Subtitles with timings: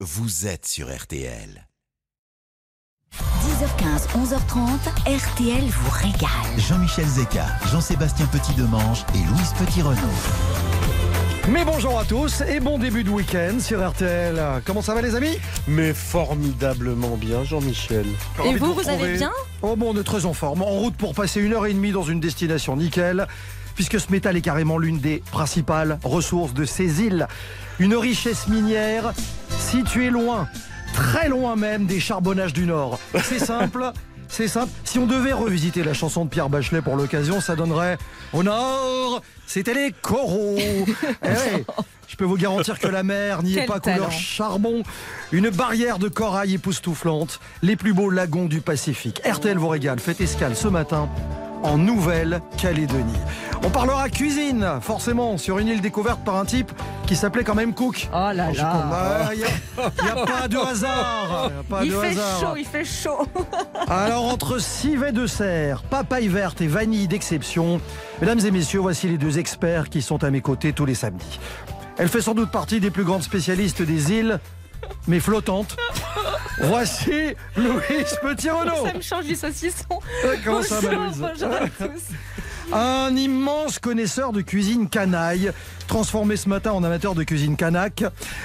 [0.00, 1.66] vous êtes sur RTL.
[3.14, 6.58] 10h15, 11h30, RTL vous régale.
[6.58, 10.00] Jean-Michel Zeka, Jean-Sébastien Petit-Demange et Louise Petit-Renaud.
[11.48, 14.38] Mais bonjour à tous et bon début de week-end sur RTL.
[14.66, 15.38] Comment ça va les amis?
[15.66, 18.04] Mais formidablement bien, Jean-Michel.
[18.44, 19.32] Et vous, vous allez bien?
[19.62, 20.60] Oh bon, on est très en forme.
[20.60, 23.26] En route pour passer une heure et demie dans une destination nickel,
[23.76, 27.28] puisque ce métal est carrément l'une des principales ressources de ces îles.
[27.78, 29.12] Une richesse minière
[29.58, 30.48] située loin,
[30.94, 32.98] très loin même des charbonnages du Nord.
[33.22, 33.92] C'est simple.
[34.28, 34.72] C'est simple.
[34.84, 37.96] Si on devait revisiter la chanson de Pierre Bachelet pour l'occasion, ça donnerait
[38.32, 40.56] Au nord, c'était les coraux.
[41.22, 41.64] Eh ouais,
[42.08, 44.82] je peux vous garantir que la mer n'y est pas couleur charbon.
[45.32, 47.40] Une barrière de corail époustouflante.
[47.62, 49.20] Les plus beaux lagons du Pacifique.
[49.24, 50.00] RTL vous régale.
[50.00, 51.08] Fait escale ce matin
[51.62, 53.18] en Nouvelle-Calédonie.
[53.64, 56.70] On parlera cuisine, forcément, sur une île découverte par un type
[57.06, 58.08] qui s'appelait quand même Cook.
[58.12, 59.30] Oh là là.
[59.32, 61.50] Il n'y a, pas de hasard.
[61.50, 62.40] Y a pas Il de fait hasard.
[62.40, 63.26] chaud, il fait chaud.
[63.88, 67.80] Alors entre civet de serre, papaye verte et vanille d'exception,
[68.20, 71.40] mesdames et messieurs, voici les deux experts qui sont à mes côtés tous les samedis.
[71.98, 74.38] Elle fait sans doute partie des plus grandes spécialistes des îles,
[75.06, 75.76] mais flottantes.
[76.62, 78.86] Voici Louise Petit-Renaud.
[78.86, 80.00] Ça me change du saucisson.
[80.44, 82.02] Comment ça va, Bonjour, Louise bonjour à tous.
[82.72, 85.52] Un immense connaisseur de cuisine canaille,
[85.86, 88.02] transformé ce matin en amateur de cuisine canaque.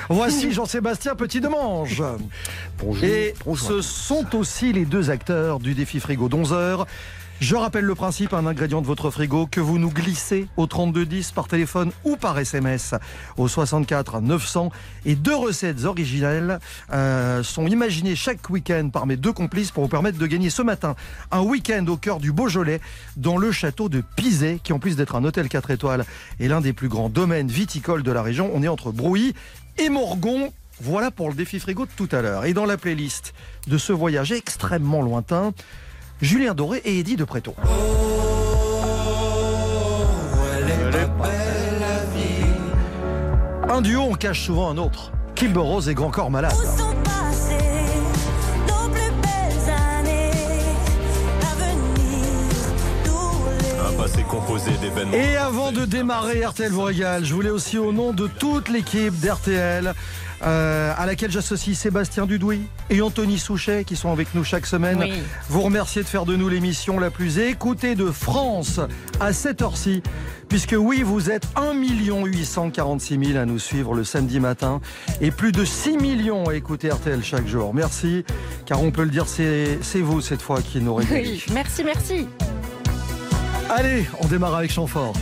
[0.09, 2.03] Voici Jean-Sébastien Petit-Demange.
[2.77, 3.03] Bonjour.
[3.03, 3.67] Et Bonjour.
[3.67, 6.85] ce sont aussi les deux acteurs du défi frigo d'11 heures.
[7.41, 11.31] Je rappelle le principe, un ingrédient de votre frigo que vous nous glissez au 3210
[11.31, 12.93] par téléphone ou par SMS
[13.35, 14.69] au 64 900
[15.05, 16.59] et deux recettes originales
[16.93, 20.61] euh, sont imaginées chaque week-end par mes deux complices pour vous permettre de gagner ce
[20.61, 20.95] matin
[21.31, 22.79] un week-end au cœur du Beaujolais
[23.17, 26.05] dans le château de Pizet qui en plus d'être un hôtel 4 étoiles
[26.39, 28.51] est l'un des plus grands domaines viticoles de la région.
[28.53, 29.33] On est entre Brouilly
[29.79, 30.53] et Morgon.
[30.79, 32.45] Voilà pour le défi frigo de tout à l'heure.
[32.45, 33.33] Et dans la playlist
[33.65, 35.53] de ce voyage extrêmement lointain,
[36.21, 37.55] Julien Doré et Eddie de Préto.
[43.67, 45.11] Un duo, on cache souvent un autre.
[45.33, 46.53] Kim Rose et Grand Corps Malade.
[54.29, 55.13] Composé d'événements.
[55.13, 59.19] Et avant de démarrer RTL vous régale, je voulais aussi au nom de toute l'équipe
[59.19, 59.93] d'RTL,
[60.43, 64.99] euh, à laquelle j'associe Sébastien Dudouis et Anthony Souchet qui sont avec nous chaque semaine,
[64.99, 65.13] Oui.
[65.49, 68.79] vous remercier de faire de nous l'émission la plus écoutée de France
[69.19, 70.01] à cette heure-ci.
[70.49, 74.81] Puisque oui, vous êtes 1 846 000 à nous suivre le samedi matin
[75.21, 77.73] et plus de 6 millions à écouter RTL chaque jour.
[77.73, 78.25] Merci,
[78.65, 81.21] car on peut le dire, c'est vous cette fois qui nous régalez.
[81.21, 82.27] Oui, merci, merci.
[83.69, 85.13] Allez, on démarre avec Chamfort.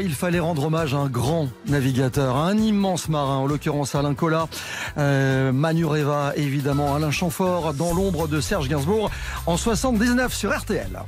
[0.00, 4.14] Il fallait rendre hommage à un grand navigateur, à un immense marin, en l'occurrence Alain
[4.14, 4.48] Collat,
[4.98, 9.10] euh, Manureva, évidemment Alain Chamfort, dans l'ombre de Serge Gainsbourg,
[9.46, 11.02] en 79 sur RTL.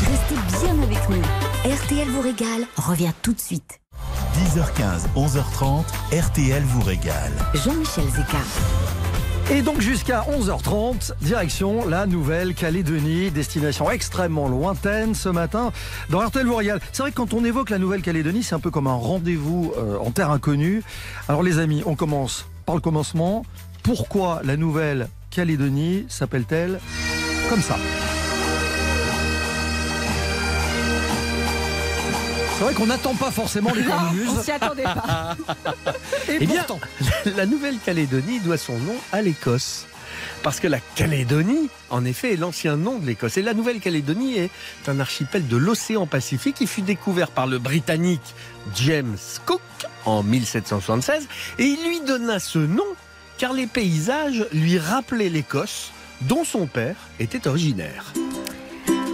[0.00, 1.22] Restez bien avec nous.
[1.70, 3.80] RTL vous régale revient tout de suite.
[4.34, 7.32] 10h15, 11h30, RTL vous régale.
[7.54, 8.38] Jean-Michel Zeka.
[9.50, 15.72] Et donc jusqu'à 11h30, direction la Nouvelle-Calédonie, destination extrêmement lointaine ce matin
[16.10, 16.80] dans RTL régale.
[16.92, 19.96] C'est vrai que quand on évoque la Nouvelle-Calédonie, c'est un peu comme un rendez-vous euh,
[19.98, 20.82] en terre inconnue.
[21.30, 23.46] Alors les amis, on commence par le commencement.
[23.82, 26.78] Pourquoi la Nouvelle-Calédonie s'appelle-t-elle
[27.48, 27.78] comme ça?
[32.58, 34.28] C'est vrai qu'on n'attend pas forcément les Non, cornemuses.
[34.36, 35.36] on s'y attendait pas.
[36.28, 36.80] Et Eh bien, pourtant,
[37.36, 39.86] la Nouvelle-Calédonie doit son nom à l'Écosse.
[40.42, 43.36] Parce que la Calédonie, en effet, est l'ancien nom de l'Écosse.
[43.36, 44.50] Et la Nouvelle-Calédonie est
[44.88, 48.34] un archipel de l'océan Pacifique qui fut découvert par le Britannique
[48.74, 49.16] James
[49.46, 49.60] Cook
[50.04, 51.28] en 1776.
[51.60, 52.82] Et il lui donna ce nom
[53.36, 58.12] car les paysages lui rappelaient l'Écosse dont son père était originaire.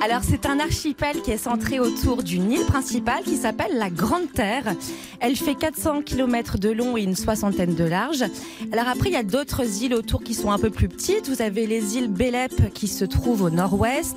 [0.03, 4.31] Alors c'est un archipel qui est centré autour d'une île principale qui s'appelle la Grande
[4.33, 4.75] Terre.
[5.21, 8.25] Elle fait 400 km de long et une soixantaine de large.
[8.73, 11.29] Alors après il y a d'autres îles autour qui sont un peu plus petites.
[11.29, 14.17] Vous avez les îles Bélep qui se trouvent au nord-ouest,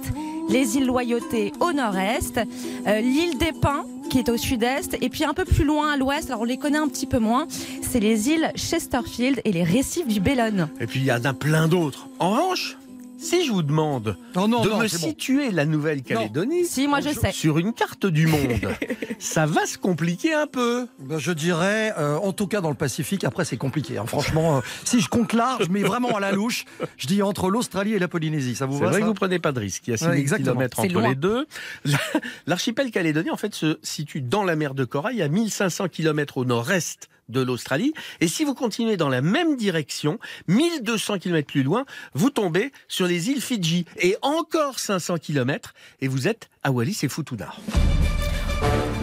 [0.50, 2.40] les îles Loyauté au nord-est,
[2.88, 5.98] euh, l'île des Pins qui est au sud-est et puis un peu plus loin à
[5.98, 7.48] l'ouest, alors on les connaît un petit peu moins,
[7.82, 10.70] c'est les îles Chesterfield et les récifs du Bellone.
[10.80, 12.08] Et puis il y en a plein d'autres.
[12.20, 12.77] En revanche,
[13.18, 15.08] si je vous demande non, de non, me c'est bon.
[15.08, 17.32] situer la Nouvelle-Calédonie Si, moi je sais.
[17.32, 18.52] sur une carte du monde,
[19.20, 20.88] ça va se compliquer un peu.
[21.00, 23.98] Ben, je dirais, euh, en tout cas dans le Pacifique, après c'est compliqué.
[23.98, 24.06] hein.
[24.06, 26.66] Franchement, euh, si je compte large, mais vraiment à la louche,
[26.98, 28.56] je dis entre l'Australie et la Polynésie.
[28.56, 29.88] Ça vous C'est va vrai ça que vous prenez pas de risque.
[29.88, 30.52] Il y a 6 Ouais, 000 exactement.
[30.52, 31.10] kilomètres C'est entre loin.
[31.10, 31.46] les deux.
[31.86, 31.98] La-
[32.46, 36.46] L'archipel calédonien, en fait, se situe dans la mer de Corail, à 1500 kilomètres au
[36.46, 37.94] nord-est de l'Australie.
[38.22, 43.08] Et si vous continuez dans la même direction, 1200 kilomètres plus loin, vous tombez sur
[43.08, 43.86] les îles Fidji.
[43.98, 47.54] Et encore 500 kilomètres, et vous êtes à Wallis et Futuna.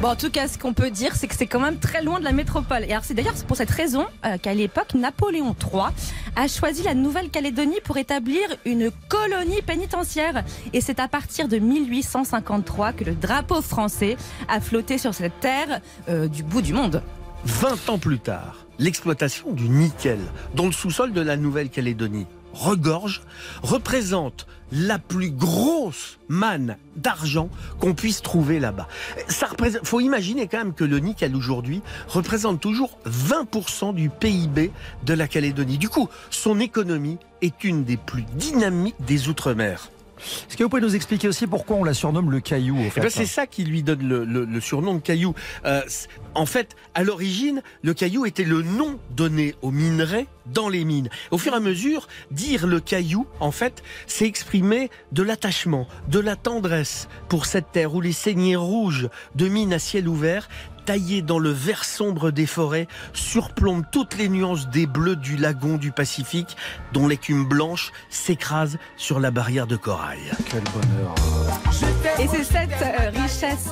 [0.01, 2.19] Bon, en tout cas, ce qu'on peut dire, c'est que c'est quand même très loin
[2.19, 2.83] de la métropole.
[2.85, 5.85] Et c'est d'ailleurs pour cette raison euh, qu'à l'époque, Napoléon III
[6.37, 10.45] a choisi la Nouvelle-Calédonie pour établir une colonie pénitentiaire.
[10.73, 14.17] Et c'est à partir de 1853 que le drapeau français
[14.49, 17.03] a flotté sur cette terre euh, du bout du monde.
[17.47, 20.19] 20 ans plus tard, l'exploitation du nickel
[20.55, 23.23] dans le sous-sol de la Nouvelle-Calédonie regorge
[23.63, 28.89] représente la plus grosse manne d'argent qu'on puisse trouver là-bas.
[29.29, 34.71] Ça représente, faut imaginer quand même que le nickel aujourd'hui représente toujours 20% du PIB
[35.05, 35.77] de la Calédonie.
[35.77, 39.91] Du coup, son économie est une des plus dynamiques des Outre-mer.
[40.49, 43.01] Est-ce que vous pouvez nous expliquer aussi pourquoi on la surnomme le caillou Eh fait
[43.01, 45.35] ben, c'est ça qui lui donne le, le- le surnom de caillou.
[45.65, 45.83] Euh,
[46.35, 51.09] en fait, à l'origine, le caillou était le nom donné aux minerais dans les mines.
[51.31, 56.19] Au fur et à mesure, dire le caillou, en fait, c'est exprimer de l'attachement, de
[56.19, 60.49] la tendresse pour cette terre où les saignées rouges de mines à ciel ouvert
[60.85, 65.77] taillées dans le vert sombre des forêts, surplombent toutes les nuances des bleus du lagon
[65.77, 66.57] du Pacifique,
[66.93, 70.21] dont l'écume blanche s'écrase sur la barrière de corail.
[70.51, 71.15] Quel bonheur.
[72.19, 73.71] Et c'est cette euh, richesse.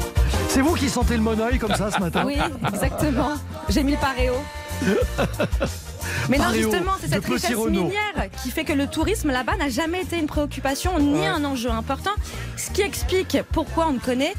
[0.47, 3.33] C'est vous qui sentez le monoeil comme ça ce matin Oui, exactement.
[3.67, 4.35] J'ai mis le paréo.
[6.29, 10.01] Mais non, justement, c'est cette richesse minière qui fait que le tourisme là-bas n'a jamais
[10.01, 11.27] été une préoccupation ni Ouais.
[11.27, 12.11] un enjeu important.
[12.57, 14.33] Ce qui explique pourquoi on connaît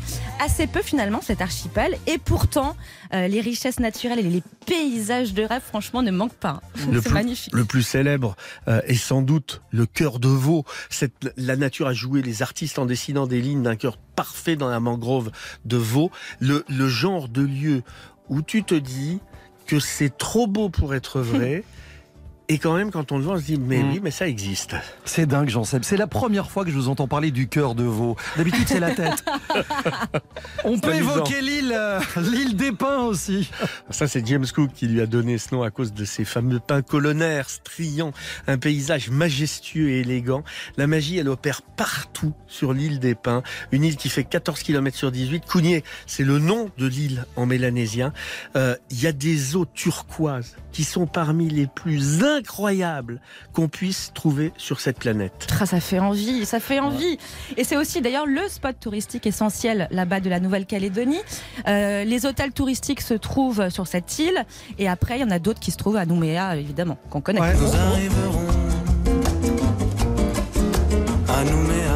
[0.45, 1.97] assez peu finalement cet archipel.
[2.07, 2.77] Et pourtant,
[3.15, 6.61] euh, les richesses naturelles et les paysages de rêve, franchement, ne manquent pas.
[6.91, 7.55] Le C'est plus- magnifique.
[7.55, 8.37] Le plus célèbre
[8.69, 10.65] euh, est sans doute le cœur de veau.
[10.91, 14.69] Cette, la nature a joué les artistes en dessinant des lignes d'un cœur parfait dans
[14.69, 15.31] la mangrove
[15.65, 16.11] de veau.
[16.41, 17.83] Le, le genre de lieu
[18.29, 19.21] où tu te dis
[19.67, 21.65] que c'est trop beau pour être vrai.
[22.49, 23.91] Et quand même, quand on le voit, on se dit, mais Mm.
[23.91, 24.77] oui, mais ça existe.
[25.05, 27.75] C'est dingue, jean seb C'est la première fois que je vous entends parler du cœur
[27.75, 28.17] de veau.
[28.37, 29.25] D'habitude, c'est la tête.
[30.65, 31.13] On peut amusant.
[31.17, 33.51] évoquer l'île, euh, l'île des pins aussi.
[33.91, 36.61] Ça, c'est James Cook qui lui a donné ce nom à cause de ses fameux
[36.61, 38.13] pins colonnaires, striants,
[38.47, 40.45] un paysage majestueux et élégant.
[40.77, 44.97] La magie, elle opère partout sur l'île des Pins, une île qui fait 14 km
[44.97, 45.45] sur 18.
[45.47, 48.13] Cougnier, c'est le nom de l'île en mélanésien.
[48.57, 53.21] Euh, Il y a des eaux turquoises qui sont parmi les plus incroyables
[53.53, 55.47] qu'on puisse trouver sur cette planète.
[55.65, 57.19] Ça fait envie, ça fait envie.
[57.57, 61.21] Et c'est aussi d'ailleurs le spot touristique essentiel là-bas de la Nouvelle-Calédonie.
[61.67, 64.45] Euh, les hôtels touristiques se trouvent sur cette île.
[64.79, 67.41] Et après, il y en a d'autres qui se trouvent à Nouméa, évidemment, qu'on connaît.
[67.41, 67.55] Ouais.
[67.55, 68.47] Nous arriverons
[71.29, 71.96] à Nouméa.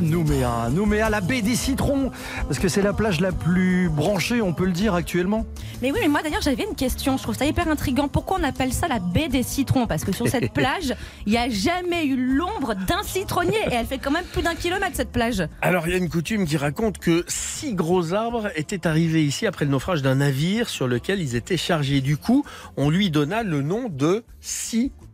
[0.00, 0.70] Bien.
[0.70, 2.10] Nouméa, la baie des citrons,
[2.46, 5.46] parce que c'est la plage la plus branchée, on peut le dire actuellement.
[5.82, 7.16] Mais oui, mais moi d'ailleurs j'avais une question.
[7.16, 8.08] Je trouve ça hyper intriguant.
[8.08, 9.86] Pourquoi on appelle ça la baie des citrons?
[9.86, 10.94] Parce que sur cette plage,
[11.26, 14.54] il n'y a jamais eu l'ombre d'un citronnier et elle fait quand même plus d'un
[14.54, 15.46] kilomètre cette plage.
[15.62, 19.46] Alors, il y a une coutume qui raconte que six gros arbres étaient arrivés ici
[19.46, 22.00] après le naufrage d'un navire sur lequel ils étaient chargés.
[22.00, 22.44] Du coup,
[22.76, 24.24] on lui donna le nom de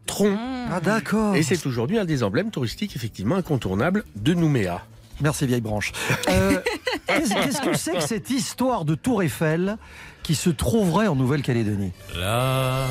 [0.06, 0.36] citron.
[0.70, 1.36] Ah d'accord.
[1.36, 4.82] Et c'est aujourd'hui un des emblèmes touristiques effectivement incontournables de Nouméa.
[5.20, 5.92] Merci vieille branche.
[6.28, 6.58] Euh,
[7.06, 9.76] Qu'est-ce que c'est que cette histoire de Tour Eiffel
[10.22, 11.92] qui se trouverait en Nouvelle-Calédonie?
[12.18, 12.86] La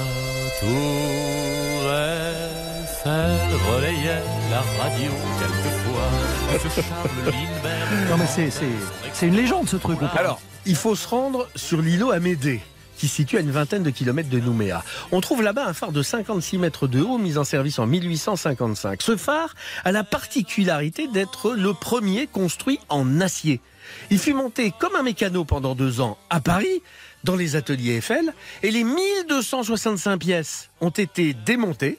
[0.60, 0.70] tour
[1.90, 3.38] Eiffel
[3.74, 6.70] relayait la radio quelquefois.
[6.70, 8.10] Ce Charles Lindbergh.
[8.10, 8.66] Non mais c'est c'est
[9.14, 10.00] c'est une légende ce truc.
[10.16, 12.62] Alors, il faut se rendre sur l'îlot Amédée
[13.02, 14.84] qui se situe à une vingtaine de kilomètres de Nouméa.
[15.12, 19.02] On trouve là-bas un phare de 56 mètres de haut mis en service en 1855.
[19.02, 23.60] Ce phare a la particularité d'être le premier construit en acier.
[24.12, 26.84] Il fut monté comme un mécano pendant deux ans à Paris,
[27.24, 31.98] dans les ateliers Eiffel, et les 1265 pièces ont été démontées.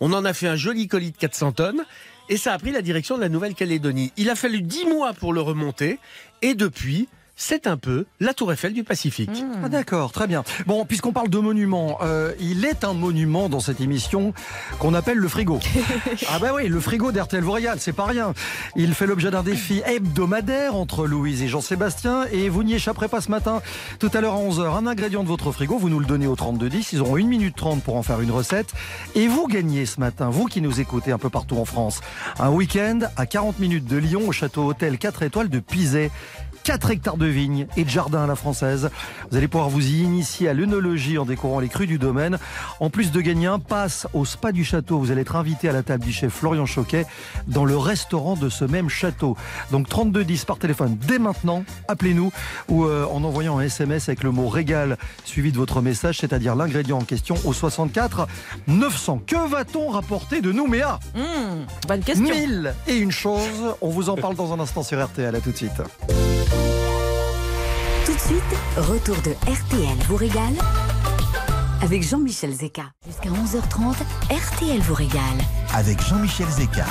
[0.00, 1.86] On en a fait un joli colis de 400 tonnes,
[2.28, 4.12] et ça a pris la direction de la Nouvelle-Calédonie.
[4.18, 5.98] Il a fallu 10 mois pour le remonter,
[6.42, 7.08] et depuis,
[7.40, 9.44] c'est un peu la tour Eiffel du Pacifique.
[9.62, 10.42] Ah d'accord, très bien.
[10.66, 14.34] Bon, puisqu'on parle de monuments, euh, il est un monument dans cette émission
[14.80, 15.60] qu'on appelle le frigo.
[16.28, 18.34] ah bah oui, le frigo d'RTL régale, c'est pas rien.
[18.74, 23.20] Il fait l'objet d'un défi hebdomadaire entre Louise et Jean-Sébastien et vous n'y échapperez pas
[23.20, 23.62] ce matin.
[24.00, 26.34] Tout à l'heure à 11h, un ingrédient de votre frigo, vous nous le donnez au
[26.34, 28.74] 3210, ils auront 1 minute 30 pour en faire une recette.
[29.14, 32.00] Et vous gagnez ce matin, vous qui nous écoutez un peu partout en France,
[32.40, 36.10] un week-end à 40 minutes de Lyon au château hôtel 4 étoiles de Pizet.
[36.64, 38.90] 4 hectares de vignes et de jardins à la française.
[39.30, 42.38] Vous allez pouvoir vous y initier à l'œnologie en découvrant les crues du domaine.
[42.80, 45.72] En plus de gagner un pass au spa du château, vous allez être invité à
[45.72, 47.06] la table du chef Florian Choquet
[47.46, 49.36] dans le restaurant de ce même château.
[49.70, 52.32] Donc 3210 par téléphone dès maintenant, appelez-nous
[52.68, 56.54] ou euh, en envoyant un SMS avec le mot régal suivi de votre message, c'est-à-dire
[56.54, 58.26] l'ingrédient en question au 64
[58.66, 59.22] 900.
[59.26, 62.24] Que va-t-on rapporter de Nouméa Hmm, bonne question.
[62.24, 63.74] Mille et une chose.
[63.80, 65.34] On vous en parle dans un instant sur RTL.
[65.34, 65.82] À tout de suite.
[68.04, 68.42] Tout de suite,
[68.76, 70.54] retour de RTL vous régale
[71.82, 72.84] avec Jean-Michel Zeka.
[73.06, 73.94] Jusqu'à 11h30,
[74.30, 75.20] RTL vous régale.
[75.74, 76.86] Avec Jean-Michel Zeka.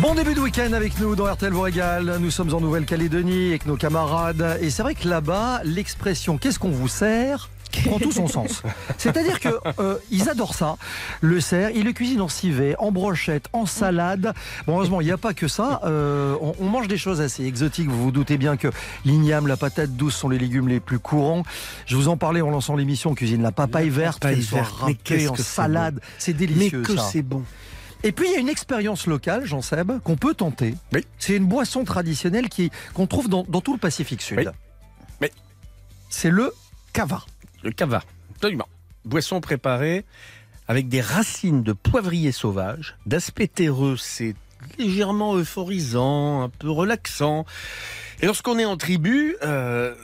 [0.00, 2.16] Bon début de week-end avec nous dans RTL vous régale.
[2.18, 4.58] Nous sommes en Nouvelle-Calédonie avec nos camarades.
[4.60, 7.50] Et c'est vrai que là-bas, l'expression qu'est-ce qu'on vous sert?
[7.80, 8.62] Prend tout son sens.
[8.98, 9.48] C'est-à-dire que
[9.80, 10.76] euh, ils adorent ça.
[11.20, 14.32] Le cerf, ils le cuisinent en civet, en brochette, en salade.
[14.66, 15.80] Bon, heureusement, il n'y a pas que ça.
[15.84, 17.88] Euh, on, on mange des choses assez exotiques.
[17.88, 18.68] Vous vous doutez bien que
[19.04, 21.42] l'igname, la patate douce sont les légumes les plus courants.
[21.86, 23.10] Je vous en parlais en lançant l'émission.
[23.10, 24.72] On cuisine la papaye verte, papaye verte.
[24.78, 26.00] Mais râpée qu'est-ce en que c'est salade.
[26.18, 26.82] C'est Mais délicieux.
[26.82, 27.08] que ça.
[27.10, 27.42] c'est bon.
[28.04, 30.74] Et puis il y a une expérience locale, Jean Seb, qu'on peut tenter.
[30.92, 31.06] Oui.
[31.18, 34.52] C'est une boisson traditionnelle qui qu'on trouve dans, dans tout le Pacifique Sud.
[35.20, 35.28] Oui.
[36.10, 36.52] C'est le
[36.92, 37.22] cava.
[37.62, 38.02] Le cava,
[38.34, 38.68] absolument.
[39.04, 40.04] Boisson préparée
[40.68, 44.34] avec des racines de poivrier sauvage, d'aspect terreux, c'est
[44.78, 47.44] légèrement euphorisant, un peu relaxant.
[48.20, 49.94] Et lorsqu'on est en tribu, euh,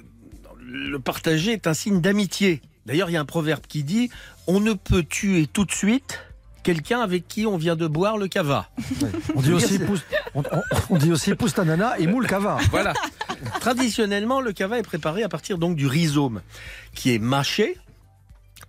[0.61, 2.61] le partager est un signe d'amitié.
[2.87, 4.11] D'ailleurs, il y a un proverbe qui dit
[4.47, 6.21] on ne peut tuer tout de suite
[6.65, 8.69] quelqu'un avec qui on vient de boire le cava.
[9.35, 12.59] On dit aussi pousse, on, on- on dit aussi pousse ta nana et moule cava.
[12.71, 12.95] Voilà.
[13.61, 16.43] Traditionnellement, le cava est préparé à partir donc du rhizome,
[16.95, 17.77] qui est mâché,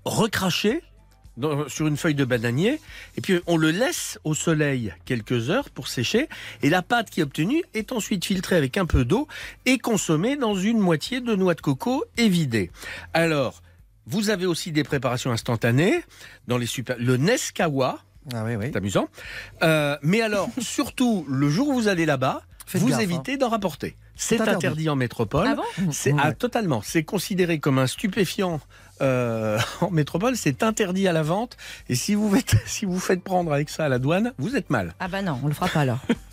[0.05, 0.81] recraché
[1.37, 2.81] dans- sur une feuille de bananier,
[3.15, 6.27] et puis on le laisse au soleil quelques heures pour sécher,
[6.63, 9.27] et la pâte qui est obtenue est ensuite filtrée avec un peu d'eau
[9.65, 12.71] et consommée dans une moitié de noix de coco et vidée.
[13.13, 13.61] Alors,
[14.05, 16.03] vous avez aussi des préparations instantanées
[16.47, 16.97] dans les super...
[16.99, 17.99] Le Neskawa,
[18.33, 18.65] Ah oui, oui.
[18.71, 19.07] c'est amusant.
[19.63, 22.41] Euh, mais alors, surtout, le jour où vous allez là-bas,
[22.73, 23.01] vous gaffe, hein.
[23.01, 23.95] évitez d'en rapporter.
[24.21, 24.55] C'est interdit.
[24.67, 24.89] interdit.
[24.89, 25.47] en métropole.
[25.49, 26.21] Ah bon c'est Ouais.
[26.23, 26.81] ah, totalement.
[26.83, 28.59] C'est considéré comme un stupéfiant
[29.01, 30.35] euh, en métropole.
[30.35, 31.55] C'est interdit à la vente.
[31.87, 34.69] Et si vous faites, si vous faites prendre avec ça à la douane, vous êtes
[34.69, 34.93] mal.
[34.99, 35.99] Ah bah non, on le fera pas alors.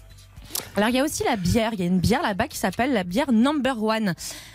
[0.76, 2.92] Alors il y a aussi la bière, il y a une bière là-bas qui s'appelle
[2.92, 4.14] la bière Number One.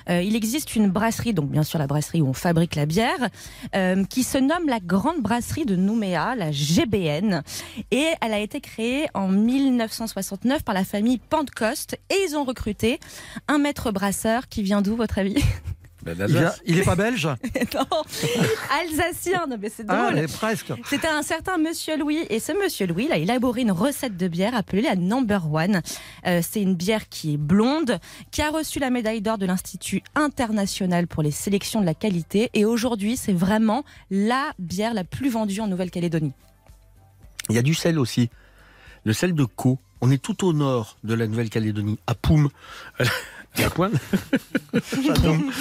[0.10, 3.29] Euh, il existe une brasserie, donc bien sûr la brasserie où on fabrique la bière,
[3.75, 7.41] euh, qui se nomme la Grande Brasserie de Nouméa, la GBN.
[7.89, 13.00] Et elle a été créée en 1969 par la famille Pentecoste et ils ont recruté
[13.48, 15.43] un maître brasseur qui vient d'où votre avis?
[16.03, 17.27] Ben, Il, vient- il est pas belge
[17.75, 17.86] Non,
[18.81, 20.15] alsacien, non mais c'est Ah, drôle.
[20.15, 20.74] mais presque.
[20.88, 24.27] C'était un certain Monsieur Louis et ce Monsieur Louis il a élaboré une recette de
[24.27, 25.81] bière appelée la Number One.
[26.25, 28.00] Euh, c'est une bière qui est blonde,
[28.31, 32.50] qui a reçu la médaille d'or de l'Institut international pour les sélections de la qualité
[32.53, 36.34] et aujourd'hui c'est vraiment la bière la plus vendue en Nouvelle-Calédonie.
[37.50, 38.29] Il y a du sel aussi.
[39.03, 39.79] Le sel de Co.
[40.03, 42.50] On est tout au nord de la Nouvelle-Calédonie, à Poum.
[43.58, 43.93] Et à Pointe.
[45.22, 45.51] Poum.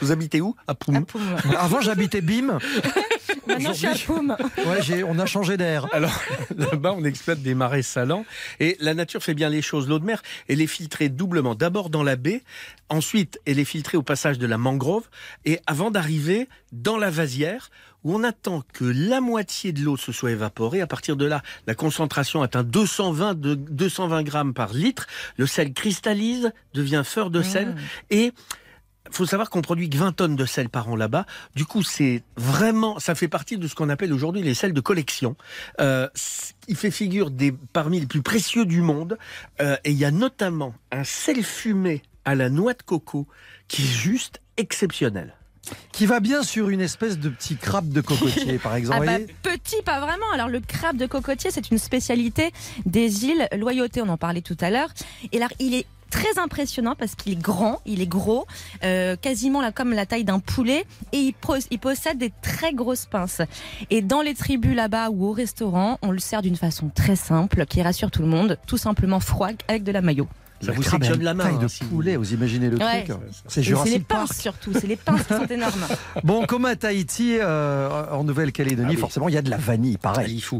[0.00, 0.54] Vous habitez où?
[0.66, 0.96] À Poum.
[0.96, 1.22] À Poum.
[1.58, 2.58] Avant, j'habitais Bim.
[3.46, 4.36] Maintenant, je suis à Poum.
[4.66, 5.86] Ouais, j'ai- on a changé d'air.
[5.92, 6.12] Alors
[6.56, 8.24] là-bas, on exploite des marais salants
[8.60, 9.88] et la nature fait bien les choses.
[9.88, 11.54] L'eau de mer, elle est filtrée doublement.
[11.54, 12.42] D'abord dans la baie,
[12.88, 15.04] ensuite elle est filtrée au passage de la mangrove
[15.44, 17.70] et avant d'arriver dans la vasière
[18.04, 20.80] où on attend que la moitié de l'eau se soit évaporée.
[20.80, 25.06] À partir de là, la concentration atteint 220, de, 220 grammes par litre.
[25.36, 27.74] Le sel cristallise, devient feur de sel
[28.10, 28.32] et
[29.10, 31.26] faut savoir qu'on produit que 20 tonnes de sel par an là-bas.
[31.54, 34.80] Du coup, c'est vraiment, ça fait partie de ce qu'on appelle aujourd'hui les sels de
[34.80, 35.36] collection.
[35.80, 36.08] Euh,
[36.68, 39.18] il fait figure des parmi les plus précieux du monde.
[39.60, 43.26] Euh, et il y a notamment un sel fumé à la noix de coco
[43.68, 45.34] qui est juste exceptionnel.
[45.92, 49.06] Qui va bien sur une espèce de petit crabe de cocotier, par exemple.
[49.08, 50.30] Ah bah, petit, pas vraiment.
[50.32, 52.52] Alors le crabe de cocotier, c'est une spécialité
[52.86, 54.88] des îles Loyauté, on en parlait tout à l'heure.
[55.32, 58.46] Et là, il est très impressionnant parce qu'il est grand, il est gros,
[58.84, 61.34] euh, quasiment là comme la taille d'un poulet, et il,
[61.70, 63.42] il possède des très grosses pinces.
[63.90, 67.66] Et dans les tribus là-bas ou au restaurant, on le sert d'une façon très simple,
[67.66, 70.28] qui rassure tout le monde, tout simplement froid avec de la mayo.
[70.64, 71.44] Ça vous sectionne une la main.
[71.44, 73.04] Taille hein, de si vous- poulet, vous imaginez le Ouais.
[73.04, 73.16] truc
[73.48, 74.32] C'est les pinces Park.
[74.34, 75.86] surtout, c'est les pinces qui sont énormes.
[76.22, 78.96] Bon, comme à Tahiti, euh, en Nouvelle-Calédonie, Ah oui.
[78.96, 80.28] forcément, il y a de la vanille, pareil.
[80.34, 80.56] L'IFU.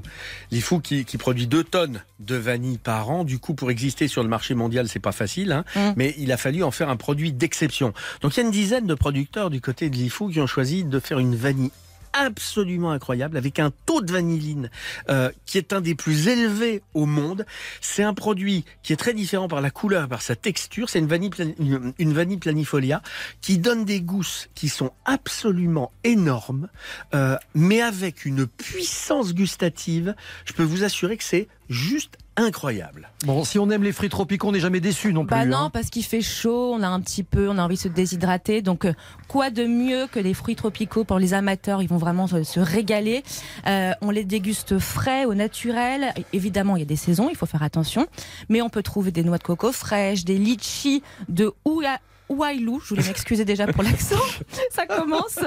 [0.50, 3.24] L'IFU qui, qui produit 2 tonnes de vanille par an.
[3.24, 5.64] Du coup, pour exister sur le marché mondial, c'est pas facile, hein.
[5.76, 5.80] Mm.
[5.96, 7.92] mais il a fallu en faire un produit d'exception.
[8.20, 10.84] Donc il y a une dizaine de producteurs du côté de l'IFU qui ont choisi
[10.84, 11.70] de faire une vanille
[12.14, 14.70] absolument incroyable avec un taux de vanilline
[15.10, 17.44] euh, qui est un des plus élevés au monde.
[17.80, 20.88] C'est un produit qui est très différent par la couleur, par sa texture.
[20.88, 23.02] C'est une vanille, planifolia
[23.40, 26.68] qui donne des gousses qui sont absolument énormes,
[27.14, 30.14] euh, mais avec une puissance gustative.
[30.44, 33.10] Je peux vous assurer que c'est juste incroyable.
[33.24, 35.30] Bon, si on aime les fruits tropicaux, on n'est jamais déçu non plus.
[35.30, 35.70] Bah non, hein.
[35.70, 38.60] parce qu'il fait chaud, on a un petit peu, on a envie de se déshydrater.
[38.60, 38.92] Donc, euh,
[39.28, 41.82] quoi de mieux que les fruits tropicaux pour les amateurs?
[41.82, 43.22] Ils vont vraiment se, régaler.
[43.66, 46.12] Euh, on les déguste frais, au naturel.
[46.32, 48.06] Évidemment, il y a des saisons, il faut faire attention.
[48.48, 51.98] Mais on peut trouver des noix de coco fraîches, des litchis de Ouya.
[52.28, 54.20] Ouailou, je voulais m'excuser déjà pour l'accent,
[54.70, 55.38] ça commence.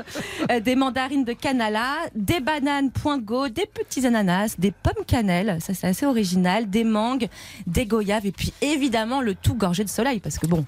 [0.51, 5.73] Euh, des mandarines de Canala, des bananes Poingo, des petits ananas, des pommes cannelle, ça
[5.73, 7.29] c'est assez original, des mangues,
[7.65, 10.65] des goyaves et puis évidemment le tout gorgé de soleil parce que bon,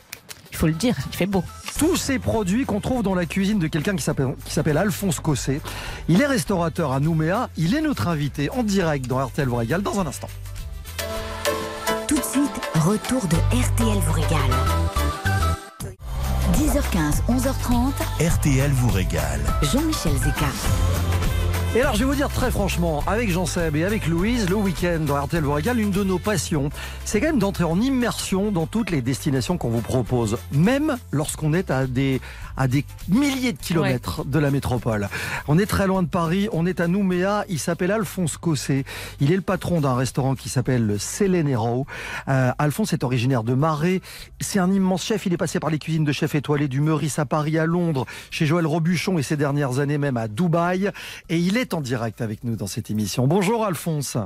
[0.52, 1.43] il faut le dire, il fait beau.
[1.78, 5.19] Tous ces produits qu'on trouve dans la cuisine de quelqu'un qui s'appelle qui s'appelle Alphonse
[5.19, 5.62] Cossé.
[6.10, 7.50] Il est restaurateur à Nouméa.
[7.56, 10.28] Il est notre invité en direct dans RTL vous régale dans un instant.
[12.08, 14.99] Tout de suite, retour de RTL vous régale.
[16.60, 19.39] 10h15, 11h30, RTL vous régale.
[19.72, 21.09] Jean-Michel Zeka.
[21.76, 25.02] Et alors, je vais vous dire très franchement, avec Jean-Seb et avec Louise, le week-end
[25.06, 26.72] dans RTL vous régale, une de nos passions,
[27.06, 31.54] c'est quand même d'entrer en immersion dans toutes les destinations qu'on vous propose, même lorsqu'on
[31.54, 32.22] est à des,
[32.58, 35.10] à des milliers de kilomètres de la métropole.
[35.48, 38.84] On est très loin de Paris, on est à Nouméa, il s'appelle Alphonse Cossé,
[39.20, 41.86] il est le patron d'un restaurant qui s'appelle le Selenero.
[42.30, 44.02] Euh, Alphonse est originaire de Marais,
[44.42, 47.20] c'est un immense chef, il est passé par les cuisines de chef étoilé du Meurice
[47.20, 50.90] à Paris, à Londres, chez Joël Robuchon et ces dernières années même à Dubaï.
[51.30, 53.28] Et il est en direct avec nous dans cette émission.
[53.28, 54.17] Bonjour Alphonse.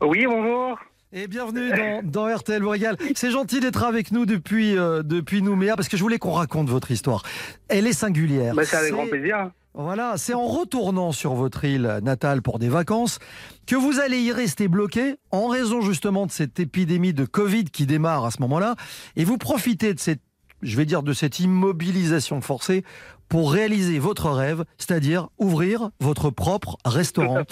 [0.00, 0.78] Oui, bonjour.
[1.12, 2.96] Et bienvenue dans, dans RTL régale.
[3.14, 6.70] C'est gentil d'être avec nous depuis, euh, depuis Nouméa parce que je voulais qu'on raconte
[6.70, 7.22] votre histoire.
[7.68, 8.54] Elle est singulière.
[8.54, 9.50] Bah, c'est avec grand plaisir.
[9.74, 13.18] Voilà, c'est en retournant sur votre île natale pour des vacances
[13.66, 17.84] que vous allez y rester bloqué en raison justement de cette épidémie de Covid qui
[17.84, 18.76] démarre à ce moment-là
[19.16, 20.20] et vous profitez de cette,
[20.62, 22.84] je vais dire, de cette immobilisation forcée
[23.32, 27.44] pour réaliser votre rêve, c'est-à-dire ouvrir votre propre restaurant.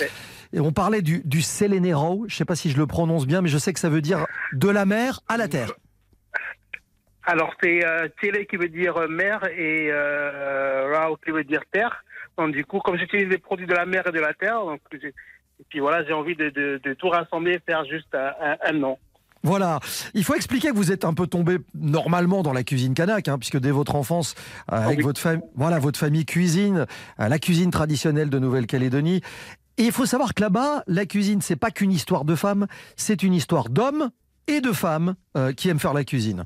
[0.53, 3.49] Et on parlait du, du Selenero, je sais pas si je le prononce bien, mais
[3.49, 5.73] je sais que ça veut dire de la mer à la terre.
[7.25, 11.63] Alors, c'est euh, Télé qui veut dire euh, mer et euh, Rao qui veut dire
[11.73, 12.05] terre.
[12.37, 14.81] Donc, du coup, comme j'utilise les produits de la mer et de la terre, donc,
[15.01, 18.33] j'ai- et puis voilà, j'ai envie de, de, de tout rassembler et faire juste un,
[18.43, 18.99] un, un nom.
[19.43, 19.81] Voilà.
[20.15, 23.39] Il faut expliquer que vous êtes un peu tombé normalement dans la cuisine kanak, hein,
[23.39, 24.35] puisque dès votre enfance,
[24.73, 25.05] euh, avec oui.
[25.05, 26.87] votre famille, voilà, votre famille cuisine,
[27.21, 29.23] euh, la cuisine traditionnelle de Nouvelle-Calédonie.
[29.79, 33.23] Et il faut savoir que là-bas, la cuisine, c'est pas qu'une histoire de femmes, c'est
[33.23, 34.11] une histoire d'hommes
[34.47, 36.45] et de femmes euh, qui aiment faire la cuisine.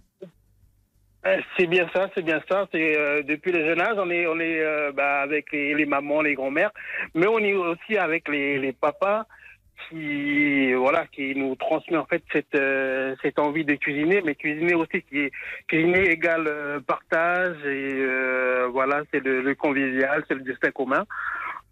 [1.57, 2.69] C'est bien ça, c'est bien ça.
[2.71, 5.87] C'est euh, depuis le jeune âge, on est, on est euh, bah, avec les, les
[5.87, 6.71] mamans, les grands-mères,
[7.15, 9.25] mais on est aussi avec les, les papas
[9.89, 14.75] qui, voilà, qui nous transmet en fait cette, euh, cette envie de cuisiner, mais cuisiner
[14.75, 15.33] aussi qui est
[15.69, 21.05] cuisiner égale euh, partage et euh, voilà, c'est le, le convivial, c'est le destin commun.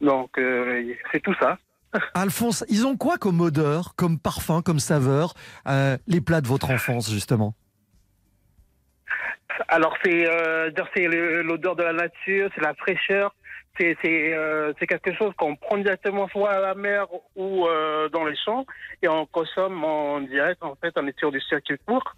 [0.00, 0.30] Donc
[1.12, 1.58] c'est tout ça.
[2.14, 5.34] Alphonse, ils ont quoi comme odeur, comme parfum, comme saveur,
[6.08, 7.54] les plats de votre enfance, justement?
[9.68, 10.24] Alors c'est
[11.44, 13.32] l'odeur de la nature, c'est la fraîcheur,
[13.78, 17.06] c'est euh, quelque chose qu'on prend directement soit à la mer
[17.36, 18.66] ou euh, dans les champs
[19.02, 20.62] et on consomme en direct.
[20.62, 22.14] En fait, on est sur du circuit court.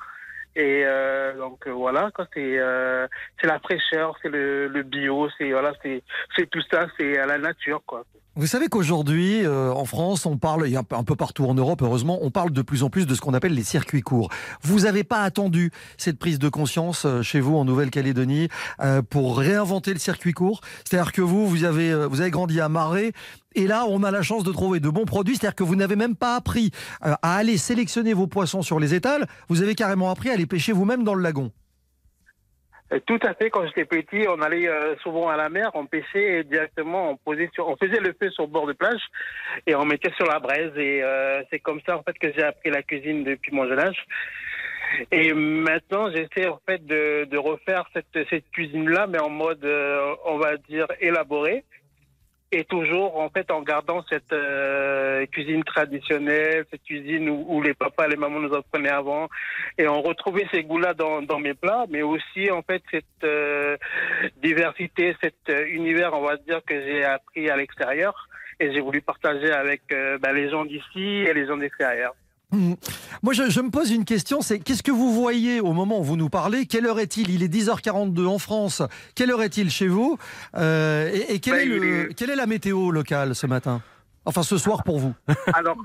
[0.56, 3.08] Et euh, donc euh, voilà, c'est euh,
[3.40, 7.38] c'est la fraîcheur, c'est le, le bio, c'est voilà, c'est tout ça, c'est à la
[7.38, 8.04] nature, quoi.
[8.36, 12.18] Vous savez qu'aujourd'hui, euh, en France, on parle, et un peu- partout en Europe, heureusement,
[12.22, 14.28] on parle de plus en plus de ce qu'on appelle les circuits courts.
[14.60, 18.48] Vous n'avez pas attendu cette prise de conscience euh, chez vous en Nouvelle-Calédonie
[18.80, 20.62] euh, pour réinventer le circuit court?
[20.84, 23.12] C'est-à-dire que vous, vous avez, euh, vous avez grandi à Marais,
[23.54, 25.36] et là, on a la chance de trouver de bons produits.
[25.36, 26.72] C'est-à-dire que vous n'avez même pas appris
[27.06, 30.46] euh, à aller sélectionner vos poissons sur les étals, vous avez carrément appris à les
[30.46, 31.52] pêcher vous-même dans le lagon.
[32.92, 33.50] Euh, Tout à fait.
[33.50, 37.16] Quand j'étais petit, on allait euh, souvent à la mer, on pêchait et directement on
[37.16, 39.00] posait sur, on faisait le feu sur le bord de plage
[39.66, 40.72] et on mettait sur la braise.
[40.76, 43.80] Et euh, c'est comme ça en fait que j'ai appris la cuisine depuis mon jeune
[43.80, 44.06] âge.
[45.10, 50.38] Et maintenant, j'essaie en fait de, refaire cette, cette cuisine-là, mais en mode, euh, on
[50.38, 51.64] va dire, élaboré.
[52.56, 57.74] Et toujours en fait en gardant cette euh, cuisine traditionnelle, cette cuisine où, où les
[57.74, 59.28] papas, les mamans nous apprenaient avant,
[59.76, 63.76] et on retrouvait ces goûts-là dans, dans mes plats, mais aussi en fait cette euh,
[64.40, 68.28] diversité, cet euh, univers, on va dire que j'ai appris à l'extérieur,
[68.60, 69.82] et j'ai voulu partager avec
[70.20, 72.14] bah, les gens d'ici et les gens d'extérieur.
[73.22, 76.04] Moi, je, je me pose une question, c'est qu'est-ce que vous voyez au moment où
[76.04, 76.66] vous nous parlez?
[76.66, 77.30] Quelle heure est-il?
[77.30, 78.82] Il est 10h42 en France.
[79.14, 80.18] Quelle heure est-il chez vous?
[80.56, 83.82] Euh, Et, Bah, est il le- est- quelle est la météo locale ce matin?
[84.24, 85.14] Enfin, ce soir pour vous.
[85.54, 85.76] Alors,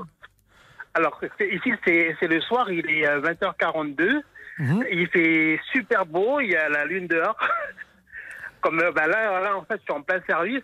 [0.95, 4.21] alors ici c'est le soir, il est euh, 20h42.
[4.59, 4.83] Mhm.
[4.91, 7.37] Il fait super beau, il y a la lune dehors.
[8.61, 10.61] Comme euh, bah là, là, en fait, je suis en plein service.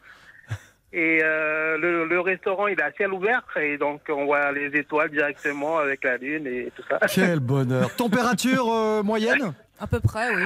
[0.95, 3.43] Et euh, le, le restaurant, il est à ciel ouvert.
[3.57, 6.99] Et donc, on voit les étoiles directement avec la lune et tout ça.
[7.13, 7.93] Quel bonheur.
[7.97, 9.53] Température euh, moyenne?
[9.79, 10.43] À peu près, oui.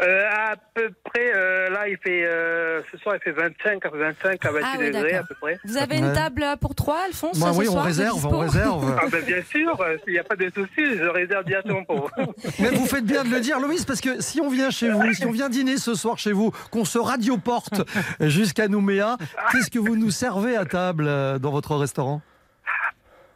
[0.00, 3.88] Euh, à peu près, euh, là, il fait, euh, ce soir, il fait 25 à
[3.88, 5.58] 25 à 28 Ah oui, degrés à peu près.
[5.64, 8.96] Vous avez une table pour trois, Alphonse Moi, ce Oui, on soir, réserve, on réserve.
[9.02, 12.08] Ah ben, bien sûr, s'il n'y a pas de souci, je réserve directement pour vous.
[12.60, 15.12] Mais vous faites bien de le dire, Louise, parce que si on vient chez vous,
[15.14, 17.80] si on vient dîner ce soir chez vous, qu'on se radioporte
[18.20, 19.16] jusqu'à Nouméa,
[19.50, 21.06] qu'est-ce que vous nous servez à table
[21.40, 22.20] dans votre restaurant?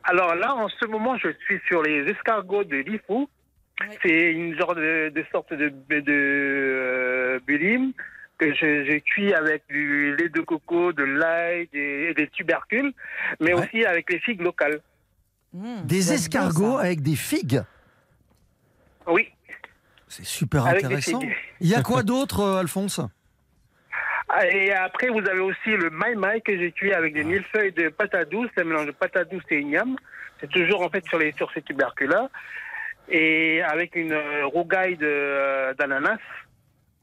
[0.04, 3.28] Alors là, en ce moment, je suis sur les escargots de Lifou.
[3.88, 3.96] Oui.
[4.02, 7.92] C'est une genre de, de sorte de, de euh, bulim
[8.38, 12.92] que je cuis avec du lait de coco, de l'ail des, tubercules,
[13.40, 13.62] mais Ouais.
[13.62, 14.80] aussi avec les figues locales.
[15.52, 17.62] Mmh, Des escargots avec des figues.
[19.06, 19.28] Oui.
[20.08, 21.20] C'est super Avec intéressant.
[21.60, 23.00] Il y a quoi d'autre, euh, Alphonse?
[24.28, 27.72] Ah, Et après, vous avez aussi le maï maï que j'ai cuit avec des millefeuilles
[27.72, 29.96] de patate douce, un mélange de patate douce et igname.
[30.40, 32.28] C'est toujours en fait sur, les, sur ces tubercules-là.
[33.08, 36.18] Et avec une euh, rougaille de, euh, d'ananas.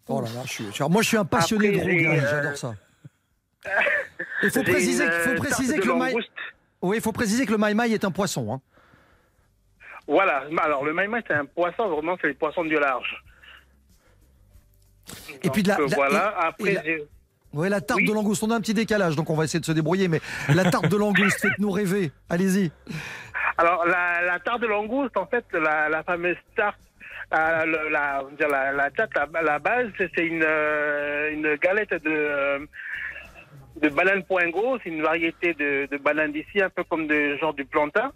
[0.08, 2.58] Oh là là, je suis, moi je suis un passionné Après, de rougaille, euh, j'adore
[2.58, 2.74] ça.
[4.44, 5.36] Il faut préciser, faut
[5.82, 6.16] que le maï,
[6.82, 8.54] oui, il faut préciser que le maï maï est un poisson.
[8.54, 8.62] hein.
[10.08, 10.46] Voilà.
[10.64, 13.22] Alors, le maï maï, c'est un poisson, vraiment, c'est les poissons du large.
[15.44, 16.36] Et puis de la- voilà.
[16.40, 16.84] Après, la-
[17.52, 18.08] Ouais, la tarte Oui.
[18.08, 20.22] de langouste, on a un petit décalage, donc on va essayer de se débrouiller, mais
[20.54, 22.12] la tarte de langouste, faites-nous rêver.
[22.30, 22.72] Allez-y.
[23.58, 26.80] Alors, la, la tarte de langouste, en fait, la, la fameuse tarte,
[27.34, 31.56] euh, la, va dire la, la tarte, la, la base, c'est c'est une, euh, une
[31.56, 32.60] galette de, euh,
[33.78, 34.78] de banane poingo.
[34.84, 38.12] C'est une variété de, de banane d'ici, un peu comme de genre du plantain.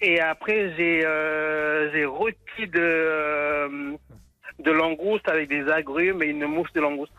[0.00, 3.96] Et après, j'ai euh, j'ai rôti de, euh,
[4.58, 7.12] de langouste avec des agrumes et une mousse de langouste.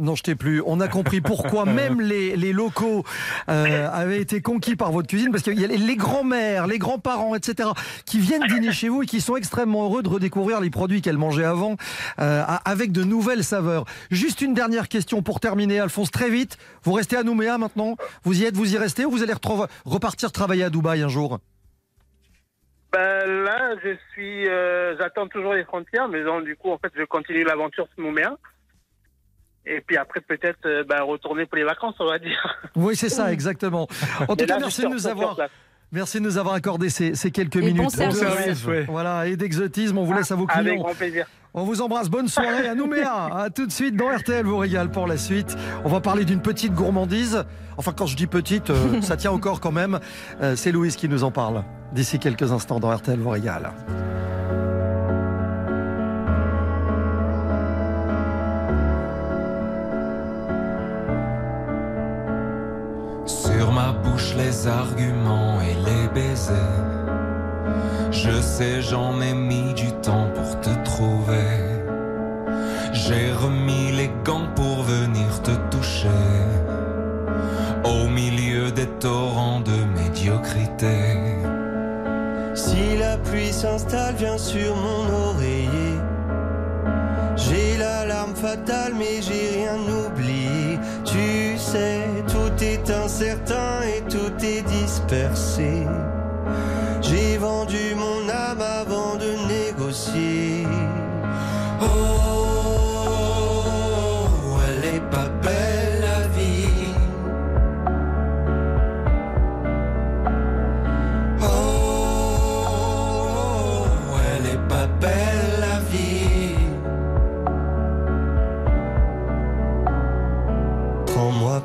[0.00, 0.62] Non, je t'ai plus.
[0.64, 3.04] On a compris pourquoi même les, les locaux
[3.50, 7.34] euh, avaient été conquis par votre cuisine, parce qu'il y a les, grands-mères, les grands-parents,
[7.34, 7.68] etc.,
[8.06, 11.18] qui viennent dîner chez vous et qui sont extrêmement heureux de redécouvrir les produits qu'elles
[11.18, 11.76] mangeaient avant,
[12.18, 13.84] euh, avec de nouvelles saveurs.
[14.10, 16.56] Juste une dernière question pour terminer, Alphonse, très vite.
[16.82, 17.96] Vous restez à Nouméa maintenant?
[18.24, 21.08] Vous y êtes, vous y restez, ou vous allez retrouver- repartir travailler à Dubaï un
[21.08, 21.38] jour?
[22.92, 26.90] Ben là, je suis, euh, j'attends toujours les frontières, mais donc, du coup, en fait,
[26.96, 28.36] je continue l'aventure sur Nouméa.
[29.66, 32.58] Et puis après, peut-être, euh, ben, retourner pour les vacances, on va dire.
[32.76, 33.88] Oui, c'est ça, exactement.
[34.28, 35.36] En tout cas, merci de nous avoir.
[35.92, 38.62] Merci de nous avoir accordé ces, ces quelques Et bon minutes service.
[38.64, 39.98] Bon voilà, et d'exotisme.
[39.98, 40.82] On vous laisse à vos Avec clients.
[40.84, 41.26] grand plaisir.
[41.52, 42.08] On vous embrasse.
[42.08, 43.28] Bonne soirée à Nouméa.
[43.34, 45.56] À tout de suite dans RTL vous régale pour la suite.
[45.84, 47.44] On va parler d'une petite gourmandise.
[47.76, 49.98] Enfin, quand je dis petite, euh, ça tient encore quand même.
[50.40, 53.72] Euh, C'est Louise qui nous en parle d'ici quelques instants dans RTL vous régale.
[64.02, 66.54] Bouche les arguments et les baisers.
[68.10, 71.52] Je sais, j'en ai mis du temps pour te trouver.
[72.92, 76.08] J'ai remis les gants pour venir te toucher.
[77.84, 80.98] Au milieu des torrents de médiocrité.
[82.54, 85.96] Si la pluie s'installe, viens sur mon oreiller.
[87.36, 90.78] J'ai l'alarme fatale, mais j'ai rien oublié.
[91.04, 91.99] Tu sais,
[92.62, 95.86] est incertain et tout est dispersé.
[97.02, 99.39] J'ai vendu mon âme avant de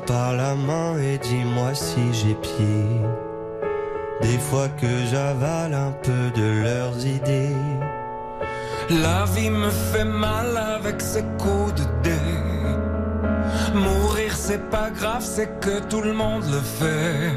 [0.06, 3.00] par la main et dis-moi si j'ai pied.
[4.22, 7.56] Des fois que j'avale un peu de leurs idées.
[8.88, 12.22] La vie me fait mal avec ses coups de dé.
[13.74, 17.32] Mourir c'est pas grave, c'est que tout le monde le fait.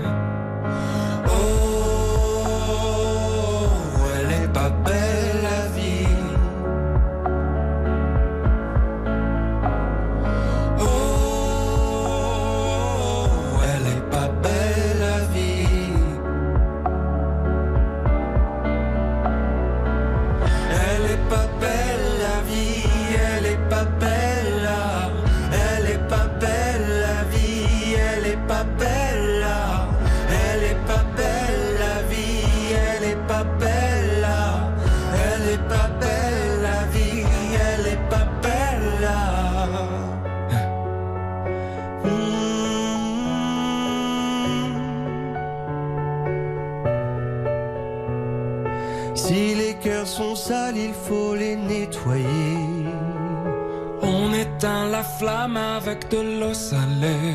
[55.48, 57.34] Avec de l'eau salée.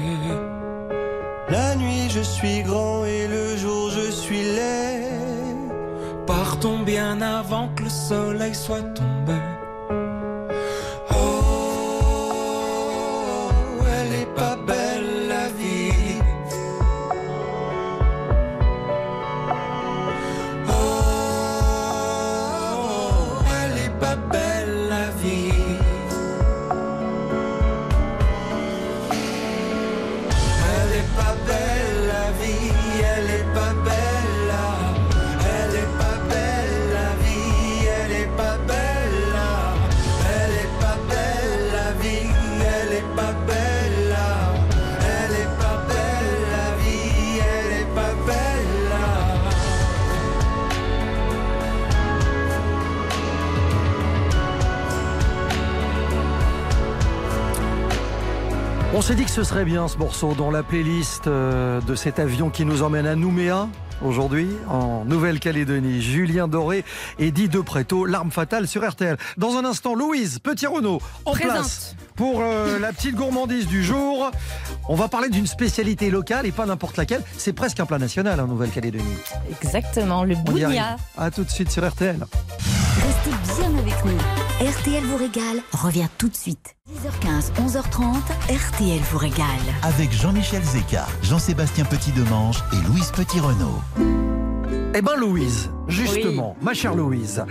[1.48, 5.08] La nuit, je suis grand et le jour, je suis laid.
[6.26, 9.13] Partons bien avant que le soleil soit tombé.
[59.04, 62.48] S'est dit que ce serait bien ce morceau dans la playlist euh, de cet avion
[62.48, 63.68] qui nous emmène à Nouméa.
[64.02, 66.86] Aujourd'hui, en Nouvelle-Calédonie, Julien Doré
[67.18, 69.18] et Di De Préto, l'arme fatale sur RTL.
[69.36, 71.52] Dans un instant, Louise Petit-Renault en Présente.
[71.52, 74.30] place pour euh, la petite gourmandise du jour.
[74.88, 77.20] On va parler d'une spécialité locale et pas n'importe laquelle.
[77.36, 79.04] C'est presque un plat national en Nouvelle-Calédonie.
[79.50, 80.78] Exactement, le On y arrive.
[80.78, 80.96] bougna.
[81.18, 82.24] À tout de suite sur RTL.
[83.04, 84.43] Restez bien avec nous.
[84.60, 86.76] RTL vous régale revient tout de suite.
[86.88, 88.14] 10h15, 11h30,
[88.48, 89.44] RTL vous régale.
[89.82, 93.80] Avec Jean-Michel Zeka, Jean-Sébastien Petit-Demange et Louise Petit-Renault.
[94.94, 97.44] Eh ben Louise, justement, ma chère Louise.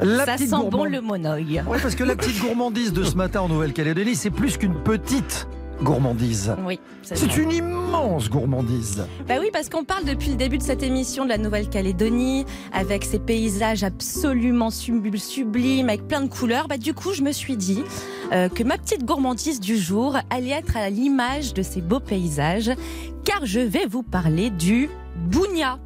[0.00, 1.62] La Ça sent bon le monoeil.
[1.66, 5.46] Ouais, parce que la petite gourmandise de ce matin en Nouvelle-Calédonie, c'est plus qu'une petite
[5.82, 6.54] gourmandise.
[6.66, 9.04] Oui, c'est une immense gourmandise.
[9.26, 13.04] Bah oui, parce qu'on parle depuis le début de cette émission de la Nouvelle-Calédonie, avec
[13.04, 16.68] ces paysages absolument sub- sublimes, avec plein de couleurs.
[16.68, 17.82] Bah du coup, je me suis dit
[18.32, 22.70] euh, que ma petite gourmandise du jour allait être à l'image de ces beaux paysages,
[23.24, 24.88] car je vais vous parler du
[25.30, 25.78] bougna.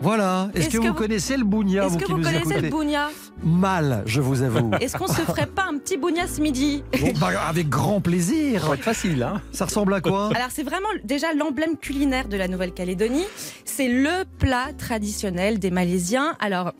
[0.00, 0.48] Voilà.
[0.54, 2.60] Est-ce que, que vous vous- connaissez le bougna, Est-ce vous que qui vous nous connaissez
[2.60, 3.08] le bougna
[3.42, 4.70] Mal, je vous avoue.
[4.80, 8.62] Est-ce qu'on se ferait pas un petit bougna ce midi Bon, bah, avec grand plaisir.
[8.62, 12.28] Ça va être facile, hein Ça ressemble à quoi Alors c'est vraiment déjà l'emblème culinaire
[12.28, 13.24] de la Nouvelle-Calédonie.
[13.64, 16.34] C'est le plat traditionnel des Malaisiens.
[16.40, 16.72] Alors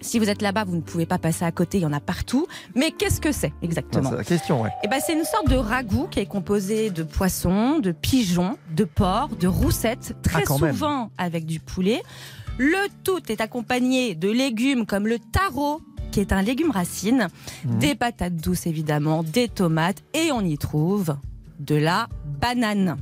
[0.00, 1.98] si vous êtes là-bas, vous ne pouvez pas passer à côté, il y en a
[1.98, 2.46] partout.
[2.76, 4.70] Mais qu'est-ce que c'est exactement C'est la question, ouais.
[4.84, 8.84] Eh ben, c'est une sorte de ragoût qui est composé de poissons, de pigeons, de
[8.84, 10.72] porc, de roussettes, très Ah, même.
[10.72, 12.00] souvent avec du poulet.
[12.58, 17.28] Le tout est accompagné de légumes comme le taro, qui est un légume racine,
[17.64, 17.78] Mhm.
[17.78, 21.16] des patates douces évidemment, des tomates, et on y trouve
[21.60, 22.08] de la
[22.40, 22.96] banane.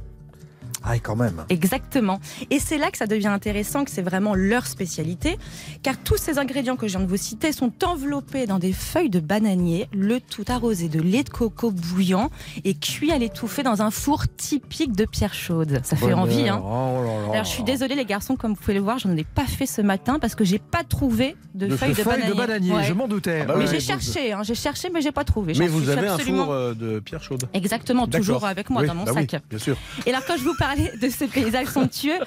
[0.88, 1.44] Ah, quand même.
[1.48, 2.20] Exactement.
[2.50, 5.36] Et c'est là que ça devient intéressant, que c'est vraiment leur spécialité,
[5.82, 9.10] car tous ces ingrédients que je viens de vous citer sont enveloppés dans des feuilles
[9.10, 12.30] de bananier, le tout arrosé de lait de coco bouillant
[12.64, 15.80] et cuit à l'étouffer dans un four typique de pierre chaude.
[15.82, 16.20] Ça fait Bonheur.
[16.20, 17.32] envie, hein Oh là là.
[17.32, 19.66] alors je suis désolée les garçons, comme vous pouvez le voir, j'en ai pas fait
[19.66, 22.28] ce matin parce que j'ai pas trouvé de, De feuilles de feuilles bananier.
[22.32, 22.84] de bananier, Ouais.
[22.84, 23.40] je m'en doutais.
[23.42, 25.52] Ah bah Mais oui, j'ai vous- cherché, hein, j'ai cherché mais j'ai pas trouvé.
[25.58, 27.44] Mais vous avez un absolument- four euh, de pierre chaude.
[27.54, 29.42] Exactement, toujours avec moi Oui, dans mon bah oui, sac.
[29.50, 29.76] bien sûr.
[30.06, 30.54] Et alors quand je vous
[31.00, 32.18] de ce paysage somptueux,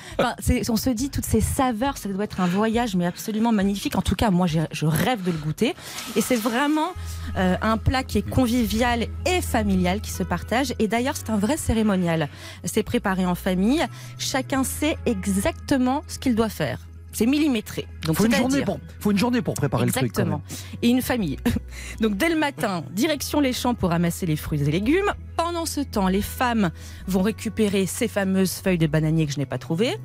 [0.69, 3.95] on se dit toutes ces saveurs, ça doit être un voyage mais absolument magnifique.
[3.95, 5.75] En tout cas, moi je rêve de le goûter.
[6.15, 6.93] Et c'est vraiment
[7.37, 10.73] euh, un plat qui est convivial et familial qui se partage.
[10.79, 12.29] Et d'ailleurs, c'est un vrai cérémonial.
[12.63, 13.85] C'est préparé en famille.
[14.17, 16.88] Chacun sait exactement ce qu'il doit faire.
[17.11, 17.87] C'est millimétré.
[18.05, 20.03] Donc, faut une, journée pour, faut une journée pour préparer le truc.
[20.03, 20.41] Exactement.
[20.81, 21.37] Et une famille.
[22.01, 25.11] Donc dès le matin, direction les champs pour ramasser les fruits et légumes.
[25.35, 26.69] Pendant ce temps, les femmes
[27.07, 29.95] vont récupérer ces fameuses feuilles de bananier que je n'ai pas trouvées.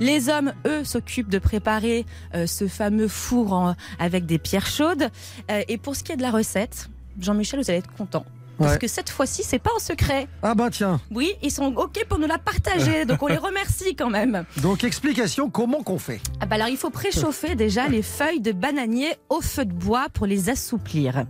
[0.00, 5.08] Les hommes, eux, s'occupent de préparer euh, ce fameux four en- avec des pierres chaudes.
[5.50, 6.88] Euh, et pour ce qui est de la recette,
[7.20, 8.24] Jean-Michel, vous allez être content.
[8.62, 10.28] Parce que cette fois-ci, c'est pas en secret.
[10.42, 11.00] Ah bah tiens.
[11.10, 13.04] Oui, ils sont OK pour nous la partager.
[13.06, 14.44] Donc on les remercie quand même.
[14.62, 16.20] Donc explication, comment qu'on fait?
[16.40, 20.06] Ah bah alors il faut préchauffer déjà les feuilles de bananier au feu de bois
[20.12, 21.24] pour les assouplir.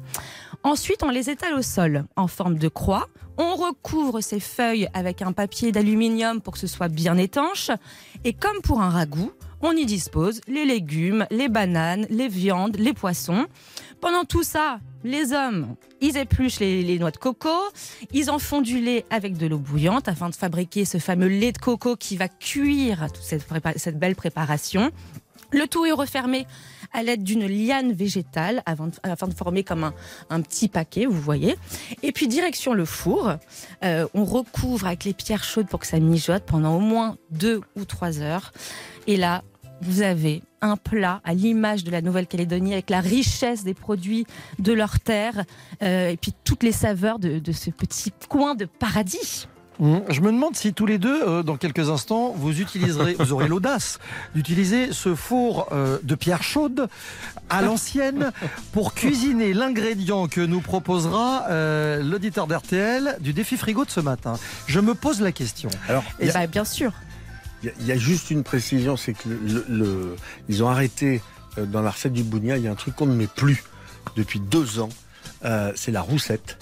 [0.65, 3.09] Ensuite, on les étale au sol en forme de croix.
[3.37, 7.71] On recouvre ces feuilles avec un papier d'aluminium pour que ce soit bien étanche.
[8.25, 12.93] Et comme pour un ragoût, on y dispose les légumes, les bananes, les viandes, les
[12.93, 13.47] poissons.
[14.01, 17.49] Pendant tout ça, les hommes, ils épluchent les, noix de coco,
[18.13, 21.53] ils en font du lait avec de l'eau bouillante afin de fabriquer ce fameux lait
[21.53, 24.91] de coco qui va cuire toute cette, belle préparation.
[25.51, 26.47] Le tout est refermé
[26.95, 29.95] à l'aide d'une liane végétale afin de former comme un,
[30.31, 31.57] un petit paquet, vous voyez.
[32.03, 33.33] Et puis direction le four,
[33.85, 37.61] Euh, on recouvre avec les pierres chaudes pour que ça mijote pendant au moins deux
[37.77, 38.53] ou trois heures.
[39.07, 39.43] Et là,
[39.83, 44.27] vous avez un plat à l'image de la Nouvelle-Calédonie avec la richesse des produits
[44.59, 45.45] de leur terre
[45.83, 49.49] euh, et puis toutes les saveurs de, de ce petit coin de paradis.
[49.81, 53.33] Hum, Je me demande si tous les deux, euh, dans quelques instants, vous utiliserez, vous
[53.33, 53.99] aurez l'audace
[54.35, 56.89] d'utiliser ce four euh, de pierre chaude
[57.51, 58.31] à l'ancienne
[58.73, 64.35] pour cuisiner l'ingrédient que nous proposera euh, l'auditeur d'RTL du défi frigo de ce matin.
[64.67, 65.71] Je me pose la question.
[65.89, 66.93] Alors, Et bah, bien sûr.
[67.63, 70.17] Il y a- il y, a juste une précision, c'est que le, le-
[70.49, 71.21] ils ont arrêté
[71.59, 73.63] euh, dans la recette du bougna, il y a un truc qu'on ne met plus
[74.17, 74.89] depuis deux ans,
[75.45, 76.59] euh, c'est la roussette.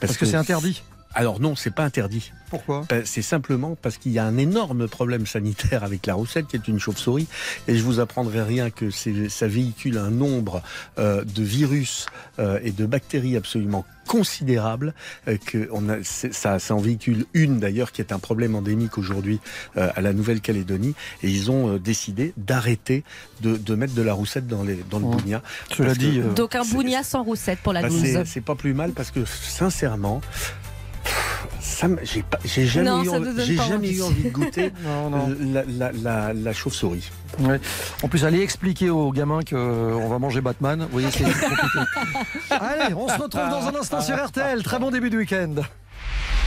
[0.00, 0.82] Parce que c'est interdit.
[1.18, 2.30] Alors non, c'est pas interdit.
[2.48, 2.84] Pourquoi?
[2.88, 6.54] Ben, C'est simplement parce qu'il y a un énorme problème sanitaire avec la roussette, qui
[6.56, 7.26] est une chauve-souris.
[7.66, 10.62] Et je vous apprendrai rien que ça véhicule un nombre
[10.98, 12.06] euh, de virus
[12.38, 14.94] euh, et de bactéries absolument considérable.
[15.26, 18.54] euh, que on a, c'est- ça, ça en véhicule une d'ailleurs qui est un problème
[18.54, 19.40] endémique aujourd'hui
[19.76, 20.94] euh, à la Nouvelle-Calédonie.
[21.24, 23.02] Et ils ont euh, décidé d'arrêter
[23.42, 25.10] de, de mettre de la roussette dans, les, dans le Oh.
[25.10, 25.42] bougna.
[25.76, 27.88] Cela dit, euh, Donc un bougna sans roussette pour la bah,
[28.24, 30.20] c'est- pas plus mal parce que sincèrement,
[32.44, 33.96] j'ai jamais, Non, eu, ça envie- j'ai jamais envie.
[33.98, 35.36] eu envie de goûter non, non.
[35.52, 37.10] la, la- la- la chauve-souris.
[37.40, 37.60] Ouais.
[38.02, 40.80] En plus, allez expliquer aux gamins qu'on va manger Batman.
[40.82, 41.78] Vous voyez, c'est compliqué.
[42.50, 44.62] Allez, on se retrouve dans un instant sur RTL.
[44.62, 45.54] Très bon début de week-end.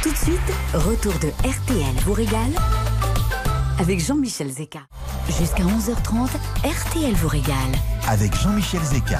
[0.03, 0.39] Tout de suite,
[0.73, 2.51] retour de RTL vous régale
[3.79, 4.79] avec Jean-Michel Zeka.
[5.39, 6.29] Jusqu'à 11h30,
[6.65, 7.55] RTL vous régale.
[8.07, 9.19] Avec Jean-Michel Zeka.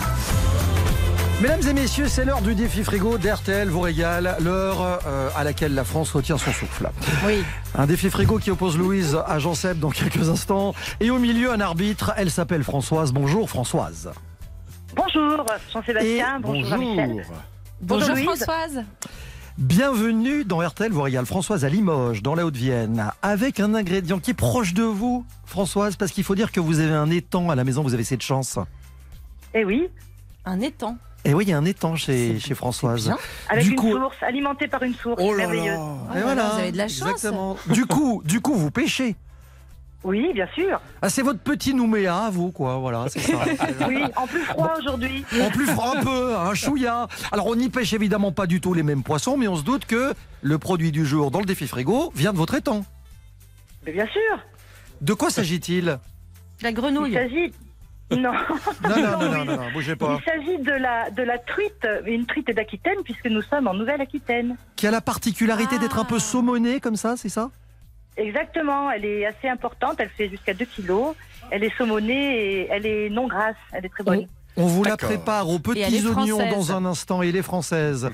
[1.41, 5.73] Mesdames et messieurs, c'est l'heure du défi frigo d'RTL vous régale, l'heure euh, à laquelle
[5.73, 6.91] la France retient son souffle.
[7.25, 7.43] Oui.
[7.73, 10.75] Un défi frigo qui oppose Louise à Jean-Seb dans quelques instants.
[10.99, 13.11] Et au milieu, un arbitre, elle s'appelle Françoise.
[13.11, 14.11] Bonjour Françoise.
[14.95, 17.25] Bonjour Jean-Sébastien, bonjour, Jean-Michel.
[17.81, 18.25] Bonjour, Louise.
[18.25, 18.83] Françoise.
[19.57, 21.25] Bienvenue dans RTL vous régale.
[21.25, 25.95] Françoise à Limoges, dans la Haute-Vienne, avec un ingrédient qui est proche de vous, Françoise,
[25.95, 28.21] parce qu'il faut dire que vous avez un étang à la maison, vous avez cette
[28.21, 28.59] chance.
[29.55, 29.87] Eh oui,
[30.45, 30.97] Un étang.
[31.23, 33.05] Et oui, il y a un étang chez, chez Françoise.
[33.05, 33.17] bien.
[33.49, 35.77] avec Du une coup- source, alimentée par une source Oh là merveilleuse.
[35.77, 37.09] là Oh Et là voilà, là, vous avez de la chance.
[37.11, 37.57] Exactement.
[37.67, 39.15] Du coup, du coup, vous pêchez.
[40.03, 40.81] Oui, bien sûr.
[41.03, 42.77] Ah, c'est votre petit Nouméa à vous, quoi.
[42.77, 43.37] Voilà, c'est ça.
[43.87, 45.23] Oui, en plus froid aujourd'hui.
[45.39, 47.07] En plus, un peu, un chouïa.
[47.31, 49.85] Alors, on n'y pêche évidemment pas du tout les mêmes poissons, mais on se doute
[49.85, 52.83] que le produit du jour dans le défi frigo vient de votre étang.
[53.85, 54.39] Mais bien sûr,
[55.01, 55.99] De quoi s'agit-il?
[56.63, 57.13] La il grenouille.
[57.13, 57.51] s'agit...
[58.11, 60.19] Non, Non, non, non, non, non, non, bougez pas.
[60.19, 64.57] il s'agit de la, de la truite, une truite d'Aquitaine, puisque nous sommes en Nouvelle-Aquitaine.
[64.75, 67.49] Qui a la particularité d'être un peu saumonée comme ça, c'est ça?
[68.17, 71.15] Exactement, elle est assez importante, elle fait jusqu'à 2 kilos.
[71.49, 74.27] Elle est saumonée et elle est non grasse, elle est très bonne.
[74.57, 76.49] On vous la prépare aux Et petits oignons française.
[76.51, 77.21] dans un instant.
[77.21, 78.09] Il est française.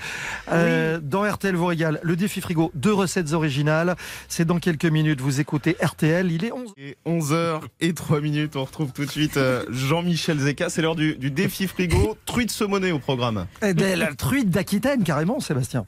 [0.52, 2.00] Euh, Dans RTL vous régale.
[2.04, 3.96] Le défi frigo, deux recettes originales.
[4.28, 5.20] C'est dans quelques minutes.
[5.22, 6.32] Vous écoutez RTL.
[6.32, 6.74] Il est 11.
[6.78, 10.70] Et 11h et 3 minutes, on retrouve tout de suite euh, Jean-Michel Zeka.
[10.70, 12.18] C'est l'heure du, du défi frigo.
[12.26, 13.48] Truite saumonée au programme.
[13.64, 15.86] Eh ben, la truite d'Aquitaine, carrément, Sébastien.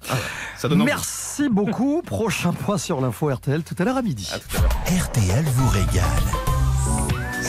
[0.58, 0.92] Ça donne envie.
[0.92, 2.02] Merci beaucoup.
[2.02, 4.30] Prochain point sur l'info RTL tout à l'heure à midi.
[4.88, 6.49] RTL vous régale.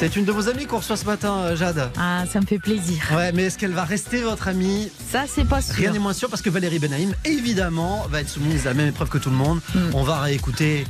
[0.00, 1.90] C'est une de vos amies qu'on reçoit ce matin, euh, Jade.
[1.98, 3.02] Ah, ça me fait plaisir.
[3.14, 4.90] Ouais, mais est-ce qu'elle va rester votre amie?
[5.12, 5.74] Ça, c'est pas sûr.
[5.74, 8.88] Rien n'est moins sûr parce que Valérie Benaïm, évidemment, va être soumise à la même
[8.88, 9.60] épreuve que tout le monde.
[9.74, 9.78] Mm.
[9.92, 10.86] On va réécouter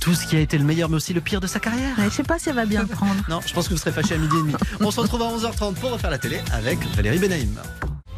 [0.00, 1.94] tout ce qui a été le meilleur, mais aussi le pire de sa carrière.
[2.02, 3.14] Je sais pas si elle va bien le prendre.
[3.28, 4.54] Non, je pense que vous serez fâchés à midi et demi.
[4.80, 7.60] On se retrouve à 11h30 pour refaire la télé avec Valérie Benaïm.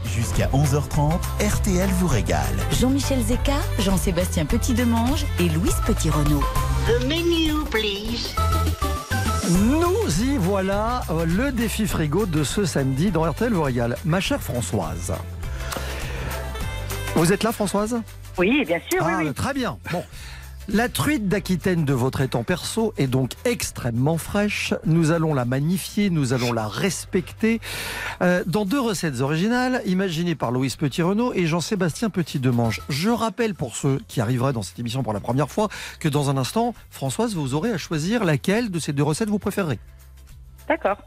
[0.07, 2.47] Jusqu'à 11h30, RTL vous régale.
[2.81, 6.45] Jean-Michel Zeka, Jean-Sébastien Petit-Demange et Louise Petit-Renault.
[6.87, 8.35] The menu, please.
[9.51, 13.97] Nous y voilà, euh, le défi frigo de ce samedi dans RTL vous régale.
[14.05, 15.13] Ma chère Françoise.
[17.17, 18.01] Vous êtes là, Françoise?
[18.39, 19.35] Oui, bien sûr, oui, Ah, oui.
[19.35, 19.77] Très bien.
[19.91, 20.05] Bon.
[20.69, 24.73] La truite d'Aquitaine de votre étang perso est donc extrêmement fraîche.
[24.85, 27.61] Nous allons la magnifier, nous allons la respecter
[28.23, 32.83] euh, dans deux recettes originales imaginées par Louise Petit-Renault et Jean-Sébastien Petit-Demange.
[32.89, 36.31] Je rappelle pour ceux qui arriveraient dans cette émission pour la première fois que dans
[36.31, 39.79] un instant, Françoise, vous aurez à choisir laquelle de ces deux recettes vous préférez.
[40.69, 40.99] D'accord.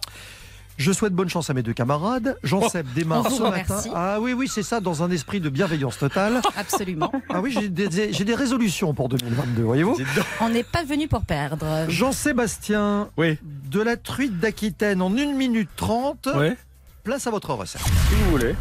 [0.78, 2.36] Je souhaite bonne chance à mes deux camarades.
[2.44, 3.64] Jean-Seb démarre On vous ce matin.
[3.76, 3.90] remercie.
[3.94, 6.42] Ah oui, oui, c'est ça, dans un esprit de bienveillance totale.
[6.58, 7.12] Absolument.
[7.30, 9.98] Ah oui, j'ai des, j'ai des résolutions pour 2022, voyez-vous.
[10.42, 11.86] On n'est pas venu pour perdre.
[11.90, 13.38] Jean-Sébastien, Oui.
[13.70, 16.30] de la truite d'Aquitaine en 1 minute 30.
[16.36, 16.58] Ouais.
[17.04, 17.82] Place à votre recette.
[17.82, 18.56] Si vous voulez.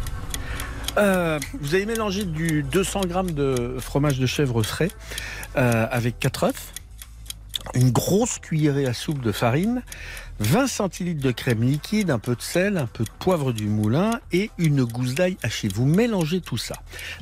[0.97, 4.91] Euh, vous allez mélanger du 200 grammes de fromage de chèvre frais
[5.57, 6.73] euh, avec 4 œufs,
[7.73, 9.81] une grosse cuillerée à soupe de farine,
[10.43, 14.19] 20 centilitres de crème liquide, un peu de sel, un peu de poivre du moulin
[14.31, 15.69] et une gousse d'ail hachée.
[15.69, 16.75] Vous mélangez tout ça.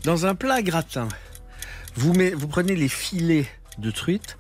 [0.04, 1.08] Dans un plat gratin,
[1.96, 2.14] vous,
[2.50, 3.48] prenez les filets
[3.78, 4.38] de truite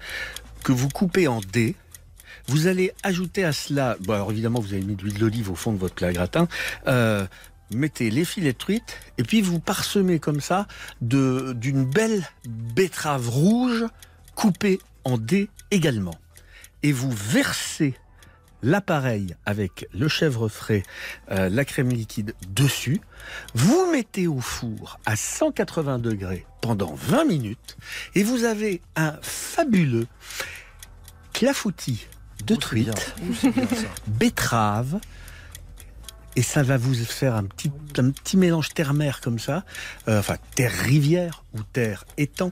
[0.63, 1.75] que vous coupez en dés.
[2.47, 5.55] Vous allez ajouter à cela, bon alors évidemment vous avez mis de l'huile d'olive au
[5.55, 6.47] fond de votre plat gratin,
[6.87, 7.25] euh,
[7.69, 10.67] mettez les filets de truite et puis vous parsemez comme ça
[11.01, 13.85] d'une belle betterave rouge
[14.33, 16.15] coupée en dés également.
[16.81, 17.93] Et vous versez
[18.63, 20.83] l'appareil avec le chèvre frais,
[21.31, 23.01] euh, la crème liquide dessus.
[23.53, 27.77] Vous mettez au four à 180 degrés pendant 20 minutes
[28.15, 30.07] et vous avez un fabuleux
[31.33, 32.07] clafoutis
[32.45, 33.15] de truite,
[34.07, 34.99] betterave,
[36.35, 39.63] et ça va vous faire un petit, un petit mélange terre-mer comme ça,
[40.07, 42.51] euh, enfin terre-rivière ou terre-étang,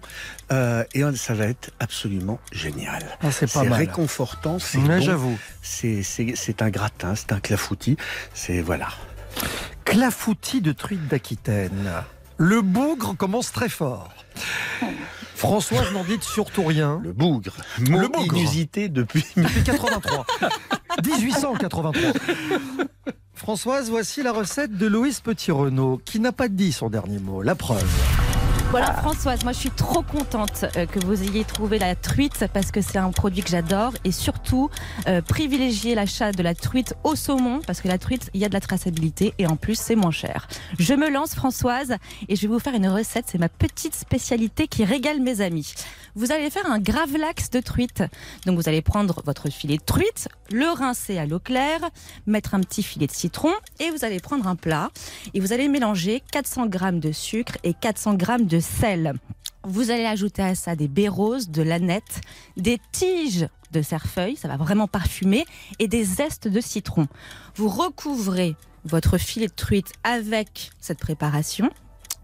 [0.52, 3.18] euh, et ça va être absolument génial.
[3.22, 3.74] Ah, c'est pas mal.
[3.74, 5.38] réconfortant, c'est bon, j'avoue.
[5.62, 7.98] c'est un gratin, c'est un clafoutis,
[8.34, 8.90] c'est voilà.
[9.86, 11.92] Clafoutis de truite d'Aquitaine.
[12.38, 14.14] Le bougre commence très fort.
[15.36, 17.00] Françoise n'en dit surtout rien.
[17.04, 18.36] Le bougre, mot Le bougre.
[18.36, 20.26] inusité depuis Depuis 83.
[21.04, 21.94] 1883.
[23.40, 27.42] Françoise, voici la recette de Louise Petit-Renault, qui n'a pas dit son dernier mot.
[27.42, 27.88] La preuve.
[28.70, 32.70] Voilà Françoise, moi je suis trop contente euh, que vous ayez trouvé la truite parce
[32.70, 34.70] que c'est un produit que j'adore et surtout
[35.08, 38.48] euh, privilégier l'achat de la truite au saumon parce que la truite il y a
[38.48, 40.48] de la traçabilité et en plus c'est moins cher.
[40.78, 41.96] Je me lance Françoise
[42.28, 45.74] et je vais vous faire une recette, c'est ma petite spécialité qui régale mes amis.
[46.20, 48.04] Vous allez faire un gravlax de truite.
[48.46, 51.80] Donc vous allez prendre votre filet de truite, le rincer à l'eau claire,
[52.28, 54.90] mettre un petit filet de citron et vous allez prendre un plat
[55.34, 59.14] et vous allez mélanger 400 g de sucre et 400 g de sel.
[59.64, 62.20] Vous allez ajouter à ça des baies roses, de l'aneth,
[62.58, 65.46] des tiges de cerfeuil, ça va vraiment parfumer,
[65.80, 67.08] et des zestes de citron.
[67.56, 71.70] Vous recouvrez votre filet de truite avec cette préparation.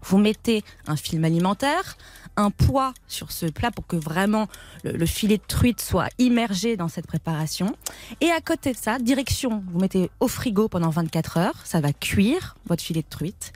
[0.06, 1.96] Vous mettez un film alimentaire,
[2.36, 4.46] un poids sur ce plat pour que vraiment
[4.84, 7.74] le, le filet de truite soit immergé dans cette préparation.
[8.20, 11.92] Et à côté de ça, direction, vous mettez au frigo pendant 24 heures, ça va
[11.92, 13.52] cuire votre filet de truite.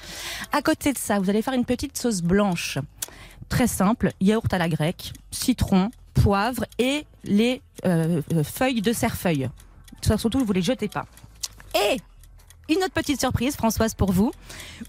[0.53, 2.79] À côté de ça, vous allez faire une petite sauce blanche,
[3.49, 9.49] très simple, yaourt à la grecque, citron, poivre et les euh, euh, feuilles de cerfeuil.
[10.03, 11.07] Surtout, vous les jetez pas.
[11.75, 11.99] Et
[12.71, 14.31] une autre petite surprise, Françoise, pour vous.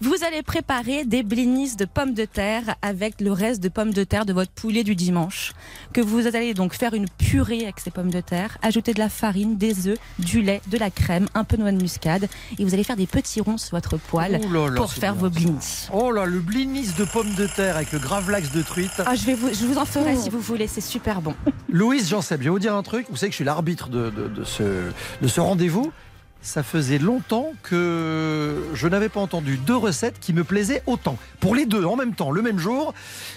[0.00, 4.04] Vous allez préparer des blinis de pommes de terre avec le reste de pommes de
[4.04, 5.52] terre de votre poulet du dimanche.
[5.92, 9.08] Que vous allez donc faire une purée avec ces pommes de terre, ajouter de la
[9.08, 12.28] farine, des œufs, du lait, de la crème, un peu de noix de muscade.
[12.58, 15.14] Et vous allez faire des petits ronds sur votre poêle Oh là là, pour faire
[15.14, 15.88] bien vos blinis.
[15.92, 18.92] Oh là, le blinis de pommes de terre avec le gravlax de truite.
[19.04, 21.34] Ah, je, vais vous, je vous en ferai si vous voulez, c'est super bon.
[21.68, 23.06] Louise Jean-Seb, je vais vous dire un truc.
[23.10, 24.62] Vous savez que je suis l'arbitre de, de- de ce,
[25.20, 25.92] de ce rendez-vous.
[26.42, 31.16] Ça faisait longtemps que je n'avais pas entendu deux recettes qui me plaisaient autant.
[31.40, 32.92] Pour les deux en même temps, le même jour,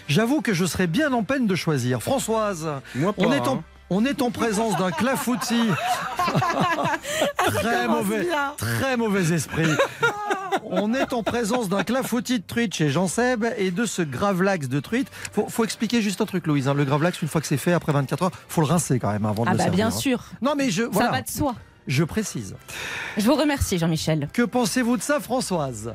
[0.08, 2.02] j'avoue que je serais bien en peine de choisir.
[2.02, 3.64] Françoise, Moi pas, on, est en, hein.
[3.92, 5.70] on est en présence d'un clafoutis.
[7.38, 8.28] très commence mauvais,
[8.58, 9.68] très mauvais esprit.
[10.64, 14.68] On est en présence d'un clafoutis de truite chez Jean Seb et de ce gravlax
[14.68, 15.10] de truite.
[15.32, 16.68] Faut, faut expliquer juste un truc, Louise.
[16.68, 16.74] hein.
[16.74, 19.26] Le gravlax, une fois que c'est fait, après 24 heures, faut le rincer quand même
[19.26, 19.76] avant de Ah le bah servir.
[19.78, 19.92] bien hein.
[20.00, 20.24] sûr.
[20.42, 21.56] Non mais je, Ça voilà, va de soi.
[21.88, 22.56] Je précise.
[23.18, 24.28] Je vous remercie, Jean-Michel.
[24.34, 25.94] Que pensez-vous de ça, Françoise?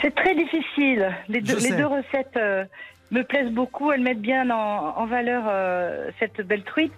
[0.00, 1.10] C'est très difficile.
[1.28, 2.64] Les deux, les recettes euh,
[3.10, 3.90] me plaisent beaucoup.
[3.90, 6.92] Elles mettent bien en, en valeur euh, cette belle truite.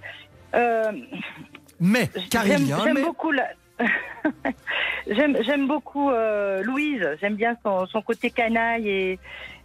[0.54, 0.92] Euh,
[1.80, 3.02] Mais, car j'aime mais.
[3.02, 3.48] beaucoup la-
[5.08, 7.08] j'aime j'aime beaucoup euh, Louise.
[7.20, 9.18] J'aime bien son, son côté canaille et,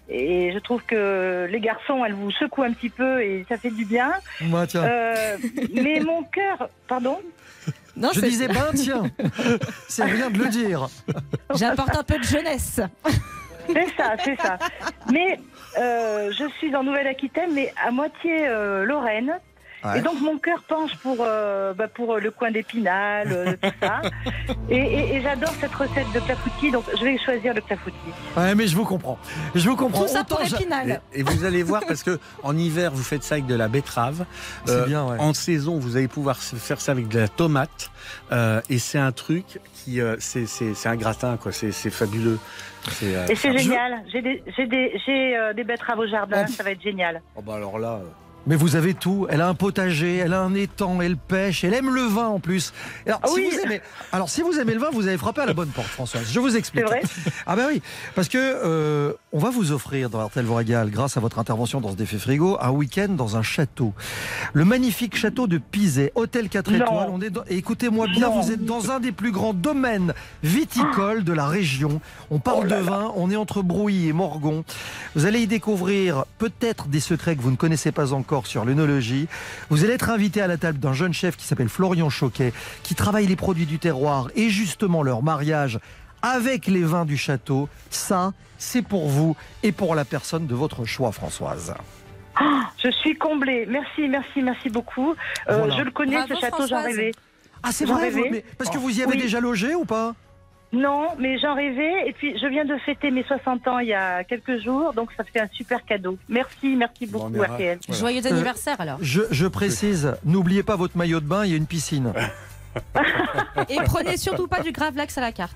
[0.07, 3.71] et je trouve que les garçons, elles vous secouent un petit peu et ça fait
[3.71, 4.13] du bien.
[4.41, 4.83] Moi, tiens.
[4.85, 5.37] Euh,
[5.73, 7.19] mais mon cœur, pardon?
[7.97, 9.03] Non, je disais, ben tiens,
[9.87, 10.87] c'est rien de le dire.
[11.55, 12.81] J'apporte un peu de jeunesse.
[13.67, 14.57] C'est ça, c'est ça.
[15.11, 15.39] Mais
[15.79, 19.39] euh, je suis en Nouvelle-Aquitaine, mais à moitié euh, Lorraine.
[19.83, 19.99] Ouais.
[19.99, 24.01] Et donc mon cœur penche pour, euh, bah, pour le coin d'Épinal, euh, tout ça.
[24.69, 27.95] Et, et- et j'adore cette recette de clafoutis, donc je vais choisir le clafoutis.
[28.35, 29.19] Ouais, mais je vous comprends.
[29.53, 30.01] Je vous comprends.
[30.03, 31.01] Tout ça pour Autant Épinal.
[31.13, 33.67] Et, et vous allez voir, parce que en hiver, vous faites ça avec de la
[33.67, 34.25] betterave.
[34.65, 35.17] C'est bien, ouais.
[35.19, 37.91] En saison, vous allez pouvoir faire ça avec de la tomate.
[38.31, 41.51] Euh, et c'est un truc qui, euh, c'est, c'est, c'est un gratin, quoi.
[41.51, 42.39] C'est, c'est fabuleux.
[42.91, 44.03] C'est, euh, Et c'est génial.
[44.11, 47.21] J'ai des, j'ai des, j'ai, euh, des betteraves au jardin, ça va être génial.
[47.35, 47.99] Oh, bah alors là.
[48.47, 49.25] Mais vous avez tout.
[49.29, 52.39] Elle a un potager, elle a un étang, elle pêche, elle aime le vin en
[52.39, 52.73] plus.
[53.07, 53.49] Alors, Ah si oui.
[53.51, 53.81] vous aimez,
[54.11, 56.27] alors si vous aimez le vin, vous avez frappé à la bonne porte, Françoise.
[56.31, 56.85] Je vous explique.
[56.85, 57.01] Vrai
[57.47, 57.81] Ah ben oui,
[58.13, 61.81] parce que euh, on va vous offrir dans RTL vous régale, grâce à votre intervention
[61.81, 63.93] dans ce défi frigo, un week-end dans un château.
[64.53, 66.77] Le magnifique château de Pizet, hôtel 4 Non.
[66.85, 67.09] étoiles.
[67.11, 68.41] On est dans- et écoutez-moi bien, Non.
[68.41, 71.99] vous êtes dans un des plus grands domaines viticoles de la région.
[72.29, 74.63] On parle de vin, on est entre Brouilly et Morgon.
[75.15, 79.27] Vous allez y découvrir peut-être des secrets que vous ne connaissez pas encore sur l'œnologie.
[79.69, 82.51] Vous allez être invité à la table d'un jeune chef qui s'appelle Florian Choquet,
[82.83, 85.79] qui travaille les produits du terroir et justement leur mariage
[86.21, 87.69] avec les vins du château.
[87.89, 91.73] Ça, c'est pour vous et pour la personne de votre choix, Françoise.
[92.35, 93.65] Ah, je suis comblée.
[93.69, 95.11] Merci, merci, merci beaucoup.
[95.49, 95.77] Euh, Voilà.
[95.77, 97.11] Je le connais, Bravo, ce château, j'en rêvais.
[97.63, 99.21] Ah, c'est vrai, vous- mais parce que vous y avez Oui.
[99.21, 100.13] déjà logé ou pas?
[100.73, 102.07] Non, mais j'en rêvais.
[102.07, 105.09] Et puis, je viens de fêter mes 60 ans il y a quelques jours, donc
[105.15, 106.17] ça fait un super cadeau.
[106.27, 107.79] Merci, merci beaucoup, on est ra- RTL.
[107.87, 107.99] Voilà.
[107.99, 108.97] Joyeux anniversaire alors.
[109.01, 112.11] je, je précise, n'oubliez pas votre maillot de bain, il y a une piscine.
[113.69, 115.55] Et prenez surtout pas du Gravlax à la carte.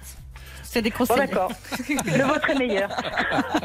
[0.63, 1.17] C'est des Bon, conseils.
[1.17, 1.51] d'accord.
[1.89, 2.89] Le vôtre est meilleur.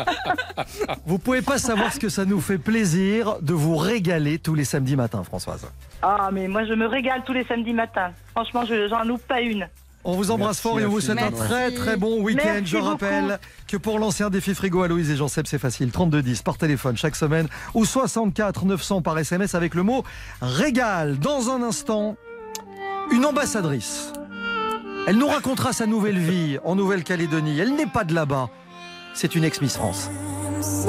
[1.06, 4.64] Vous pouvez pas savoir ce que ça nous fait plaisir de vous régaler tous les
[4.64, 5.70] samedis matins, Françoise.
[6.02, 8.12] Ah, mais moi, je me régale tous les samedis matins.
[8.32, 9.68] Franchement, je j'en loupe pas une.
[10.04, 12.42] On vous embrasse Merci fort et on vous souhaite un très très bon week-end.
[12.44, 13.38] Merci Je rappelle beaucoup.
[13.68, 15.90] que pour lancer un défi frigo à Louise et Jean-Seb, c'est facile.
[15.90, 20.04] 3210 par téléphone chaque semaine ou 64 900 par SMS avec le mot
[20.42, 21.18] régal.
[21.18, 22.16] Dans un instant,
[23.10, 24.12] une ambassadrice.
[25.06, 27.58] Elle nous racontera sa nouvelle vie en Nouvelle-Calédonie.
[27.58, 28.48] Elle n'est pas de là-bas.
[29.14, 30.10] C'est une ex-Miss France.
[30.60, 30.88] Si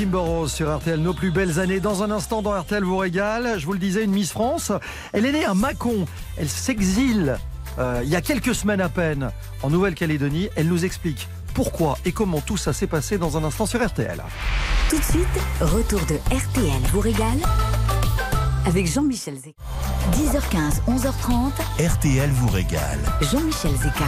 [0.00, 1.80] Et Kim Burrows sur RTL, nos plus belles années.
[1.80, 3.58] Dans un instant, dans RTL vous régale.
[3.58, 4.72] Je vous le disais, une Miss France.
[5.12, 6.06] Elle est née à Mâcon.
[6.36, 7.36] Elle s'exile
[7.78, 9.30] euh, il y a quelques semaines à peine
[9.62, 10.48] en Nouvelle-Calédonie.
[10.56, 14.22] Elle nous explique pourquoi et comment tout ça s'est passé dans un instant sur RTL.
[14.88, 15.26] Tout de suite,
[15.60, 17.38] retour de RTL vous régale
[18.66, 19.62] avec Jean-Michel Zeka.
[20.08, 21.52] 10h15, 11h30,
[21.86, 22.98] RTL vous régale.
[23.20, 24.06] Jean-Michel Zeka.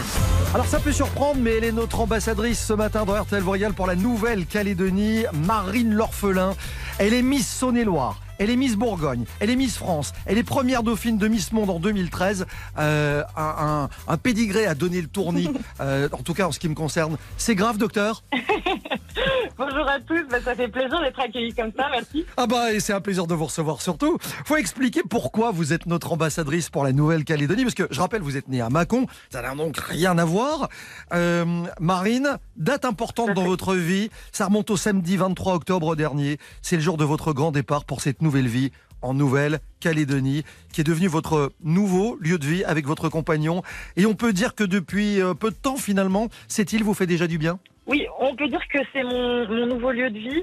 [0.54, 3.72] Alors ça peut surprendre, mais elle est notre ambassadrice ce matin dans RTL vous régale
[3.74, 6.54] pour la Nouvelle-Calédonie, Marine L'Orphelin.
[6.98, 8.20] Elle est Miss Saône-et-Loire.
[8.38, 11.70] Elle est Miss Bourgogne, elle est Miss France, elle est première dauphine de Miss Monde
[11.70, 12.46] en 2013.
[12.76, 15.48] Euh, un, un, un pédigré a donné le tournis,
[15.80, 17.18] euh, en tout cas en ce qui me concerne.
[17.36, 18.24] C'est grave, docteur?
[19.64, 22.26] Bonjour à tous, bah, ça fait plaisir d'être accueilli comme ça, merci.
[22.36, 24.18] Ah bah et c'est un plaisir de vous recevoir surtout.
[24.44, 28.36] Faut expliquer pourquoi vous êtes notre ambassadrice pour la Nouvelle-Calédonie parce que je rappelle vous
[28.36, 30.68] êtes né à Mâcon, ça n'a donc rien à voir.
[31.14, 31.44] Euh,
[31.78, 36.38] Marine, date importante dans votre vie, ça remonte au samedi 23 octobre dernier.
[36.60, 40.42] C'est le jour de votre grand départ pour cette nouvelle vie en Nouvelle-Calédonie,
[40.72, 43.62] qui est devenu votre nouveau lieu de vie avec votre compagnon.
[43.96, 47.06] Et on peut dire que depuis euh, peu de temps, finalement, cette île vous fait
[47.06, 47.60] déjà du bien?
[47.86, 50.42] Oui, on peut dire que c'est mon, mon nouveau lieu de vie.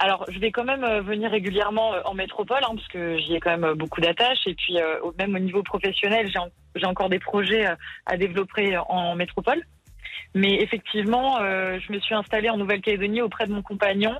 [0.00, 3.34] Alors, je vais quand même euh, venir régulièrement euh, en métropole, hein, parce que j'y
[3.34, 4.46] ai quand même euh, beaucoup d'attaches.
[4.46, 4.76] Et puis,
[5.18, 7.66] même au niveau professionnel, j'ai en- j'ai encore des projets
[8.06, 9.60] à développer en métropole.
[10.34, 14.14] Mais effectivement, je me suis installée en Nouvelle-Calédonie auprès de mon compagnon.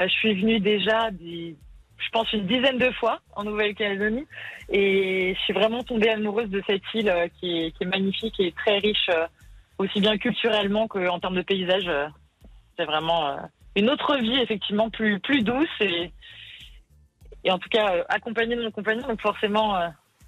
[0.00, 4.24] Je suis venue déjà, je pense, une dizaine de fois en Nouvelle-Calédonie.
[4.70, 9.10] Et je suis vraiment tombée amoureuse de cette île qui, est, magnifique et très riche,
[9.78, 11.88] aussi bien culturellement qu'en termes de paysage.
[11.88, 12.06] euh,
[12.76, 13.36] C'est vraiment euh,
[13.76, 16.12] une autre vie, effectivement, plus, douce et,
[17.50, 19.06] en tout cas euh, accompagnée de mon compagnon.
[19.06, 19.76] Donc forcément,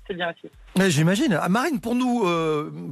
[0.07, 0.53] c'est bien aussi.
[0.91, 1.39] J'imagine.
[1.41, 2.25] Ah, Marine, pour nous,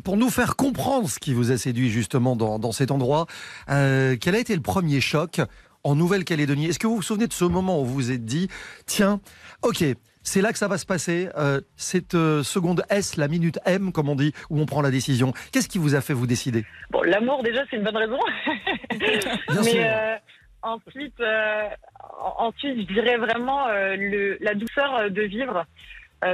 [0.03, 3.27] pour nous faire comprendre ce qui vous a séduit justement dans, dans cet endroit,
[3.67, 5.41] quel a été le premier choc
[5.85, 6.67] en Nouvelle-Calédonie?
[6.67, 8.49] Est-ce que vous vous souvenez de ce moment où vous vous êtes dit,
[8.87, 9.21] tiens,
[9.63, 9.85] ok,
[10.23, 13.93] c'est là que ça va se passer, euh, cette euh, seconde S, la minute M,
[13.93, 15.33] comme on dit, où on prend la décision.
[15.53, 16.65] Qu'est-ce qui vous a fait vous décider?
[16.91, 18.19] Bon, l'amour, déjà, c'est une bonne raison.
[18.91, 19.83] Bien Mais sûr.
[19.85, 20.17] euh,
[20.63, 25.65] ensuite, en- ensuite, je dirais vraiment le, la douceur de vivre.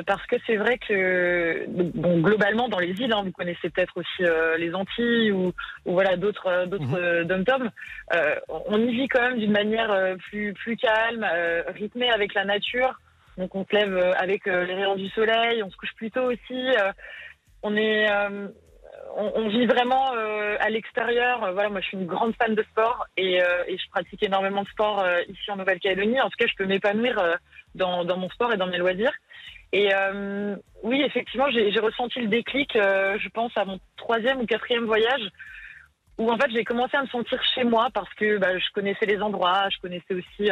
[0.06, 4.30] Parce que c'est vrai que bon, globalement dans les îles, hein, vous connaissez peut-être aussi
[4.58, 5.46] les Antilles ou,
[5.86, 7.70] ou voilà d'autres d'autres dom-toms,
[8.12, 9.90] euh, on y vit quand même d'une manière
[10.28, 11.26] plus plus calme,
[11.68, 13.00] rythmée avec la nature.
[13.38, 16.10] Donc on se lève euh, avec euh, les rayons du soleil, on se couche plus
[16.10, 16.52] tôt aussi.
[16.52, 16.92] euh,
[17.62, 18.06] on est
[19.16, 20.12] on, vit vraiment
[20.60, 21.40] à l'extérieur.
[21.52, 25.04] Voilà, moi, je suis une grande fan de sport et, je pratique énormément de sport
[25.28, 26.20] ici en Nouvelle-Calédonie.
[26.20, 27.20] En tout cas, je peux m'épanouir
[27.74, 29.12] dans, mon sport et dans mes loisirs.
[29.72, 29.88] Et
[30.84, 35.28] oui, effectivement, j'ai ressenti le déclic, je pense, à mon troisième ou quatrième voyage,
[36.18, 39.06] où en fait j'ai commencé à me sentir chez moi parce que bah, je connaissais
[39.06, 40.48] les endroits, je connaissais aussi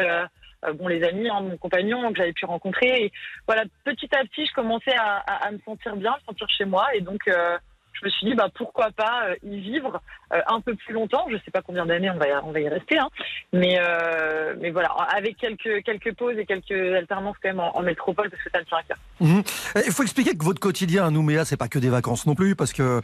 [0.73, 3.05] bon les amis, hein, mon compagnon que j'avais pu rencontrer.
[3.05, 3.11] Et
[3.47, 6.65] voilà, petit à petit, je commençais à, à- à me sentir bien, me sentir chez
[6.65, 7.57] moi, et donc euh,
[7.99, 10.01] je me suis dit bah pourquoi pas euh, y vivre
[10.33, 11.25] euh, un peu plus longtemps.
[11.29, 13.09] Je sais pas combien d'années on va y, on va y rester, hein,
[13.53, 17.81] mais euh, mais voilà, avec quelques quelques pauses et quelques alternances quand même en, en
[17.81, 18.97] métropole parce que ça me tient à cœur.
[19.19, 19.43] Mhm.
[19.85, 22.55] Il faut expliquer que votre quotidien à Nouméa, c'est pas que des vacances non plus,
[22.55, 23.01] parce que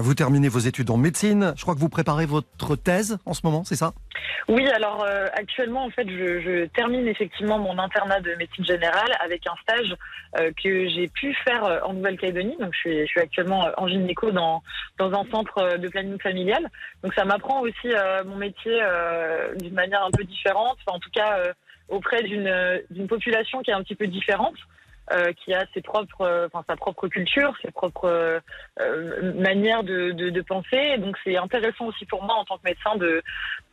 [0.00, 1.52] vous terminez vos études en médecine.
[1.56, 3.92] Je crois que vous préparez votre thèse en ce moment, c'est ça?
[4.48, 9.12] Oui, alors euh, actuellement, en fait, je, je termine effectivement mon internat de médecine générale
[9.24, 9.94] avec un stage
[10.38, 12.56] euh, que j'ai pu faire en Nouvelle-Calédonie.
[12.58, 14.62] Donc, je suis, je suis actuellement en gynéco dans,
[14.98, 16.68] un centre euh, de planning familial.
[17.02, 21.10] Donc, ça m'apprend aussi euh, mon métier euh, d'une manière un peu différente, en tout
[21.10, 21.38] cas
[21.88, 24.56] auprès d'une population qui est un petit peu différente.
[25.12, 28.40] Euh, qui a ses propres, euh, enfin sa propre culture, ses propres euh,
[28.80, 30.96] euh, manières de, de, de penser.
[30.98, 33.22] Donc c'est intéressant aussi pour moi en tant que médecin de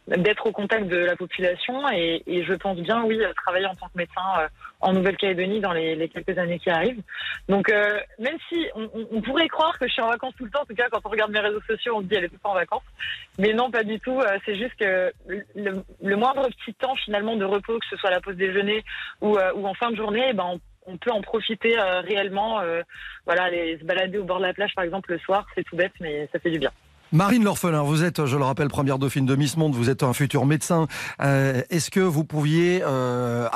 [0.08, 3.86] d'être au contact de la population et, et je pense bien oui travailler en tant
[3.90, 4.48] que médecin euh,
[4.82, 7.04] en Nouvelle-Calédonie dans les, les quelques années qui arrivent.
[7.48, 10.50] Donc euh, même si on, on- pourrait croire que je suis en vacances tout le
[10.50, 12.30] temps, en tout cas quand on regarde mes réseaux sociaux on se dit elle est
[12.30, 12.82] tout le temps en vacances,
[13.38, 14.20] mais non pas du tout.
[14.20, 18.10] Euh, C'est juste que le, le moindre petit temps finalement de repos, que ce soit
[18.10, 18.84] la pause déjeuner
[19.22, 22.60] ou, ou en fin de journée, eh ben on, on peut en profiter euh, réellement.
[22.62, 22.82] euh,
[23.26, 25.76] voilà, aller se balader au bord de la plage par exemple le soir, c'est tout
[25.76, 26.72] bête mais ça fait du bien.
[27.12, 30.14] Marine L'Orphelin, vous êtes, je le rappelle, première dauphine de Miss Monde, vous êtes un
[30.14, 30.88] futur médecin.
[31.24, 33.50] Euh, Est-ce que vous pouviez euh,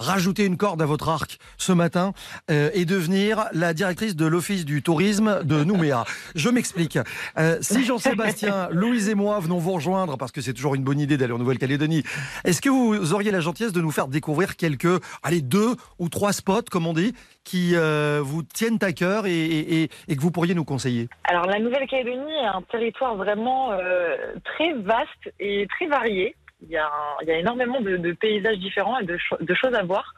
[0.00, 2.12] rajouter une corde à votre arc ce matin
[2.50, 6.06] euh, et devenir la directrice de l'Office du tourisme de Nouméa?
[6.34, 6.98] Je m'explique.
[7.38, 10.98] Euh, si Jean-Sébastien, Louise et moi venons vous rejoindre, parce que c'est toujours une bonne
[10.98, 12.02] idée d'aller en Nouvelle-Calédonie,
[12.42, 16.32] est-ce que vous auriez la gentillesse de nous faire découvrir quelques, allez, deux ou trois
[16.32, 17.14] spots, comme on dit,
[17.48, 21.08] qui euh, vous tiennent à cœur et, et- et- et que vous pourriez nous conseiller
[21.24, 26.34] Alors la Nouvelle-Calédonie est un territoire vraiment euh, très vaste et très varié.
[26.62, 29.38] Il y a, un- il y a énormément de, de paysages différents et de, cho-
[29.40, 30.14] de choses à voir.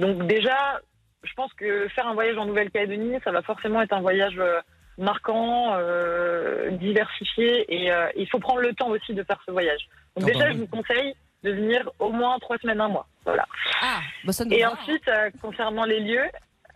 [0.00, 0.80] Donc déjà,
[1.22, 4.58] je pense que faire un voyage en Nouvelle-Calédonie, ça va forcément être un voyage euh,
[4.98, 9.82] marquant, euh, diversifié et euh, il faut prendre le temps aussi de faire ce voyage.
[10.16, 11.14] Donc déjà, je vous conseille
[11.44, 13.06] de venir au moins trois semaines, un mois.
[13.24, 13.44] Voilà.
[13.82, 16.24] Ah, bah ça Et ensuite, euh, concernant les lieux,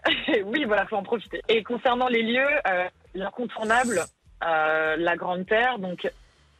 [0.44, 1.42] oui, voilà, faut en profiter.
[1.48, 4.00] Et concernant les lieux, euh, l'incontournable,
[4.44, 6.10] euh, la Grande Terre, donc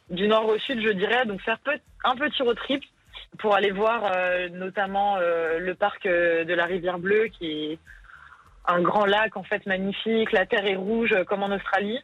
[0.09, 2.83] du nord au sud, je dirais, donc faire peu- un petit road trip
[3.39, 7.79] pour aller voir euh, notamment le parc de la Rivière Bleue, qui est
[8.67, 10.31] un grand lac en fait magnifique.
[10.31, 11.99] La terre est rouge comme en Australie.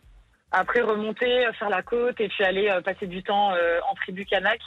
[0.51, 4.61] Après remonter, faire la côte et puis aller passer du temps en tribu kanak,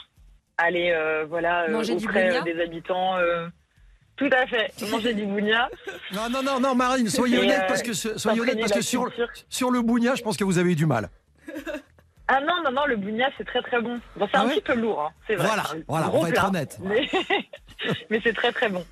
[0.57, 0.95] aller
[1.27, 1.65] voilà
[2.05, 3.17] auprès des habitants.
[4.23, 5.69] Euh, tout à fait, manger du bougna.
[6.13, 8.81] Non, non, non, non, Marine, soyez Et, honnête euh, parce que, soyez honnête parce que
[8.81, 9.09] sur,
[9.49, 11.09] sur le bougna, je pense que vous avez eu du mal.
[12.27, 13.99] Ah non, non, non, le bougna, c'est très très bon.
[14.15, 15.47] Bon, c'est Ah un ouais petit peu lourd, hein, c'est vrai.
[15.47, 16.77] Voilà, voilà, on va être honnête.
[16.81, 17.09] Mais,
[18.09, 18.85] mais c'est très très bon.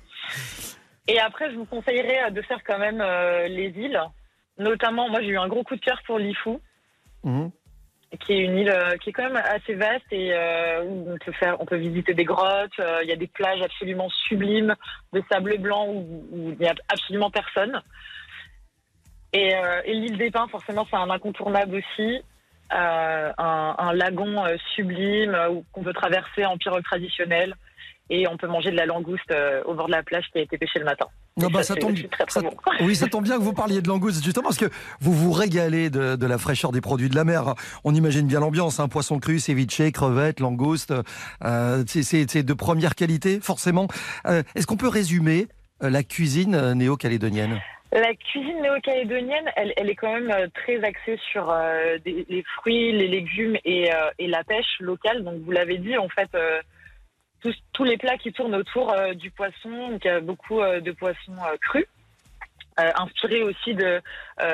[1.08, 4.00] Et après, je vous conseillerais euh, de faire quand même euh, les îles.
[4.58, 6.60] Notamment, moi j'ai eu un gros coup de cœur pour Lifou,
[7.24, 7.50] Mhm.
[8.18, 11.18] Qui est une île euh, qui est quand même assez vaste et euh, où on
[11.18, 12.78] peut faire, on peut visiter des grottes.
[12.80, 14.74] euh, Il y a des plages absolument sublimes
[15.12, 17.80] de sable blanc où, il n'y a absolument personne.
[19.32, 19.54] Et,
[19.86, 22.20] l'île des Pins, forcément, c'est un incontournable aussi.
[22.70, 24.44] Un, lagon
[24.74, 27.54] sublime euh, qu'on peut traverser en pirogue traditionnelle
[28.10, 30.42] et on peut manger de la langouste euh, au bord de la plage qui a
[30.42, 31.06] été pêchée le matin.
[31.40, 32.50] Et bah, ça tombe- très très bon.
[32.82, 34.68] Oui, ça tombe bien que vous parliez de langouste, justement, parce que
[35.00, 37.54] vous vous régalez de, de la fraîcheur des produits de la mer.
[37.84, 40.92] On imagine bien l'ambiance, hein, poisson cru, ceviche, crevettes, langouste,
[41.44, 43.86] euh, c'est- de première qualité, forcément.
[44.26, 45.46] Euh, Est-ce qu'on peut résumer
[45.80, 47.60] la cuisine néo-calédonienne?
[47.92, 52.92] La cuisine néo-calédonienne, elle, elle est quand même très axée sur euh, des- les fruits,
[52.92, 55.24] les légumes et, et la pêche locale.
[55.24, 56.28] Donc vous l'avez dit, en fait,
[57.40, 60.80] tous, les plats qui tournent autour euh, du poisson, donc il y a beaucoup euh,
[60.80, 61.86] de poissons euh, crus.
[62.78, 64.00] euh, inspirés aussi de,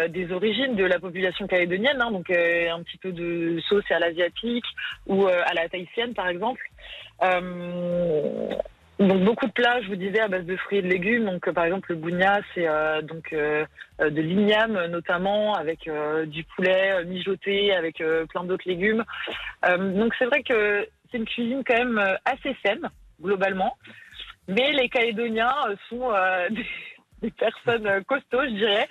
[0.09, 4.65] des origines de la population calédonienne, hein, donc un petit peu de sauce à l'asiatique
[5.07, 6.63] ou à la tahitienne par exemple.
[8.99, 11.27] Donc beaucoup de plats, je vous disais, à base de fruits et de légumes.
[11.27, 12.67] Donc par exemple le bougna, c'est
[13.03, 15.89] donc de l'igname notamment, avec
[16.27, 19.05] du poulet mijoté, avec plein d'autres légumes.
[19.69, 22.89] Donc c'est vrai que c'est une cuisine quand même euh, assez saine
[23.21, 23.77] globalement,
[24.49, 26.67] mais les Calédoniens euh, sont euh, des,
[27.23, 28.89] des personnes euh, costauds, je dirais,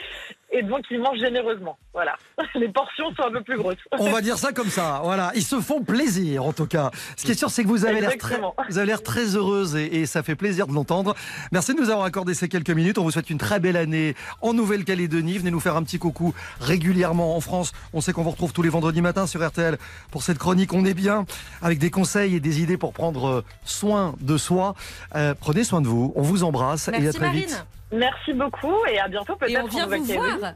[0.51, 1.77] et donc ils mangent généreusement.
[1.93, 2.15] Voilà,
[2.55, 3.77] les portions sont un peu plus grosses.
[3.91, 5.31] On va dire ça comme ça, voilà.
[5.35, 6.91] Ils se font plaisir, en tout cas.
[7.17, 9.75] Ce qui est sûr, c'est que vous avez l'air très, vous avez l'air très heureuse
[9.75, 11.15] et, et ça fait plaisir de l'entendre.
[11.51, 12.97] Merci de nous avoir accordé ces quelques minutes.
[12.97, 15.37] On vous souhaite une très belle année en Nouvelle-Calédonie.
[15.37, 17.71] Venez nous faire un petit coucou régulièrement en France.
[17.93, 19.77] On sait qu'on vous retrouve tous les vendredis matins sur RTL
[20.11, 20.73] pour cette chronique.
[20.73, 21.25] On est bien
[21.61, 24.75] avec des conseils et des idées pour prendre soin de soi.
[25.15, 26.11] Euh, prenez soin de vous.
[26.15, 27.41] On vous embrasse et à très Marine.
[27.41, 27.65] vite.
[27.95, 30.53] Merci beaucoup et à bientôt peut-être Et on en vient vous voir.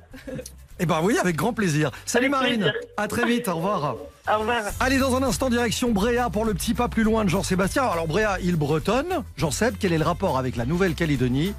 [0.81, 1.91] Eh ben oui, avec grand plaisir.
[2.05, 2.61] Salut Avec Marine.
[2.61, 2.73] plaisir.
[2.97, 3.47] À très vite.
[3.47, 3.95] Au revoir.
[4.33, 4.61] Au revoir.
[4.79, 7.83] Allez, dans un instant, direction Bréa pour le petit pas plus loin de Jean-Sébastien.
[7.83, 9.23] Alors, Bréa, île bretonne.
[9.37, 11.53] Jean-Seb, quel est le rapport avec la Nouvelle-Calédonie?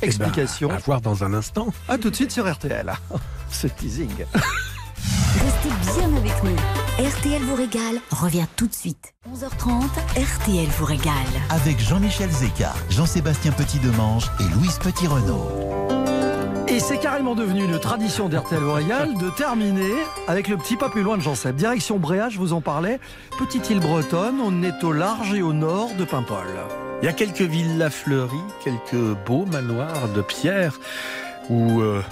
[0.00, 0.70] Explication.
[0.70, 1.68] à voir dans un instant.
[1.88, 2.90] À tout de suite sur RTL.
[3.50, 4.10] Ce teasing.
[4.34, 6.56] Restez bien avec nous.
[6.98, 9.14] RTL vous régale revient tout de suite.
[9.26, 9.84] 11h30,
[10.14, 11.14] RTL vous régale.
[11.48, 15.48] Avec Jean-Michel Zeka, Jean-Sébastien Petit-Demange et Louise Petit-Renault.
[16.68, 19.94] Et c'est carrément devenu une tradition d'RTL Royal de terminer
[20.28, 21.56] avec le petit pas plus loin de Jean-Seb.
[21.56, 23.00] Direction Bréa, je vous en parlais.
[23.38, 26.46] Petite île bretonne, on est au large et au nord de Paimpol.
[27.00, 30.78] Il y a quelques villas fleuries, quelques beaux manoirs de pierre
[31.48, 32.02] où euh,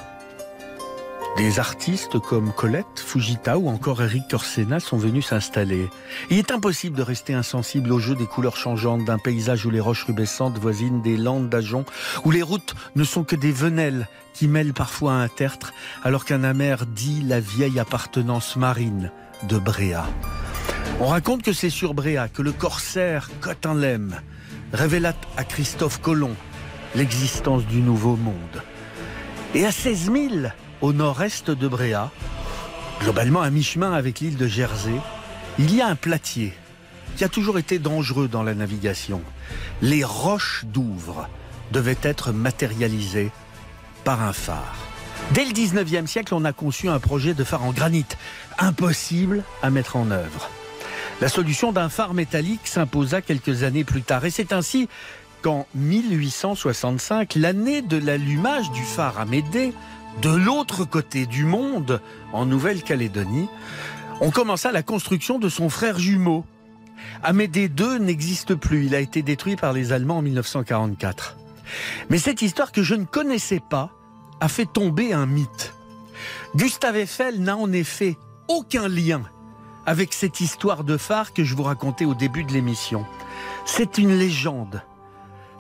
[1.37, 5.89] des artistes comme Colette, Fujita ou encore Eric Corsena sont venus s'installer.
[6.31, 9.81] Il est impossible de rester insensible au jeu des couleurs changeantes d'un paysage où les
[9.81, 11.85] roches rubescentes voisinent des landes d'Ajon,
[12.25, 15.73] où les routes ne sont que des venelles qui mêlent parfois un tertre,
[16.03, 19.11] alors qu'un amer dit la vieille appartenance marine
[19.45, 20.07] de Bréa.
[21.01, 24.21] On raconte que c'est sur Bréa que le corsaire Cotinlem
[24.73, 26.37] révéla à Christophe Colomb
[26.95, 28.63] l'existence du Nouveau Monde.
[29.55, 30.29] Et à 16 000
[30.81, 32.11] au nord-est de Bréa,
[33.01, 34.95] globalement à mi-chemin avec l'île de Jersey,
[35.59, 36.55] il y a un platier
[37.17, 39.23] qui a toujours été dangereux dans la navigation.
[39.83, 41.29] Les roches d'Ouvre
[41.73, 43.31] devaient être matérialisées
[44.05, 44.77] par un phare.
[45.33, 48.07] Dès le 19e siècle, on a conçu un projet de phare en granit,
[48.59, 50.51] impossible à mettre en œuvre.
[51.21, 54.25] La solution d'un phare métallique s'imposa quelques années plus tard.
[54.25, 54.89] Et c'est ainsi
[55.43, 59.73] qu'en 1865, l'année de l'allumage du phare Amédée,
[60.23, 62.01] de l'autre côté du monde,
[62.33, 63.49] en Nouvelle-Calédonie,
[64.21, 66.45] on commença la construction de son frère jumeau.
[67.23, 71.39] Amédée II n'existe plus, il a été détruit par les Allemands en 1944.
[72.11, 73.91] Mais cette histoire que je ne connaissais pas
[74.41, 75.75] a fait tomber un mythe.
[76.55, 78.17] Gustave Eiffel n'a en effet
[78.49, 79.23] aucun lien
[79.87, 83.07] avec cette histoire de phare que je vous racontais au début de l'émission.
[83.65, 84.83] C'est une légende.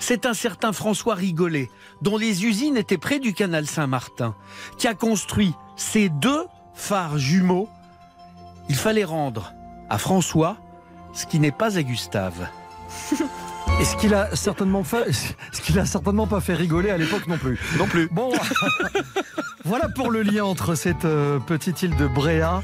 [0.01, 1.71] C'est un certain François Rigolet,
[2.03, 4.35] dont les usines étaient près du canal Saint-Martin,
[4.79, 7.69] qui a construit ces deux phares jumeaux.
[8.69, 9.53] Il fallait rendre
[9.89, 10.57] à François
[11.13, 12.49] ce qui n'est pas à Gustave.
[13.81, 15.13] Et ce qu'il a certainement fait,
[15.53, 17.59] ce qu'il a certainement pas fait rigoler à l'époque non plus.
[17.79, 18.09] Non plus.
[18.11, 18.33] Bon,
[19.65, 22.63] voilà pour le lien entre cette euh, petite île de Bréa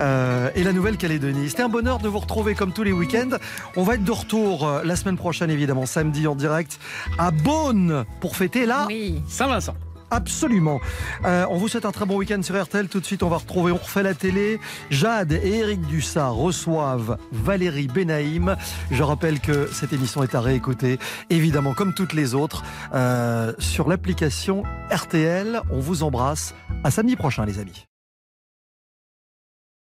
[0.00, 1.48] euh, et la Nouvelle-Calédonie.
[1.48, 3.38] C'était un bonheur de vous retrouver comme tous les week-ends.
[3.76, 6.78] On va être de retour euh, la semaine prochaine, évidemment, samedi en direct
[7.18, 8.88] à Beaune pour fêter la
[9.28, 9.74] Saint-Vincent.
[10.14, 10.80] Absolument.
[11.24, 12.86] Euh, on vous souhaite un très bon week-end sur RTL.
[12.88, 14.60] Tout de suite, on va retrouver On refait la télé.
[14.90, 18.56] Jade et Eric Dussard reçoivent Valérie Benaïm.
[18.92, 21.00] Je rappelle que cette émission est à réécouter,
[21.30, 22.62] évidemment, comme toutes les autres,
[22.94, 24.62] euh, sur l'application
[24.92, 25.60] RTL.
[25.70, 26.54] On vous embrasse.
[26.84, 27.86] À samedi prochain, les amis.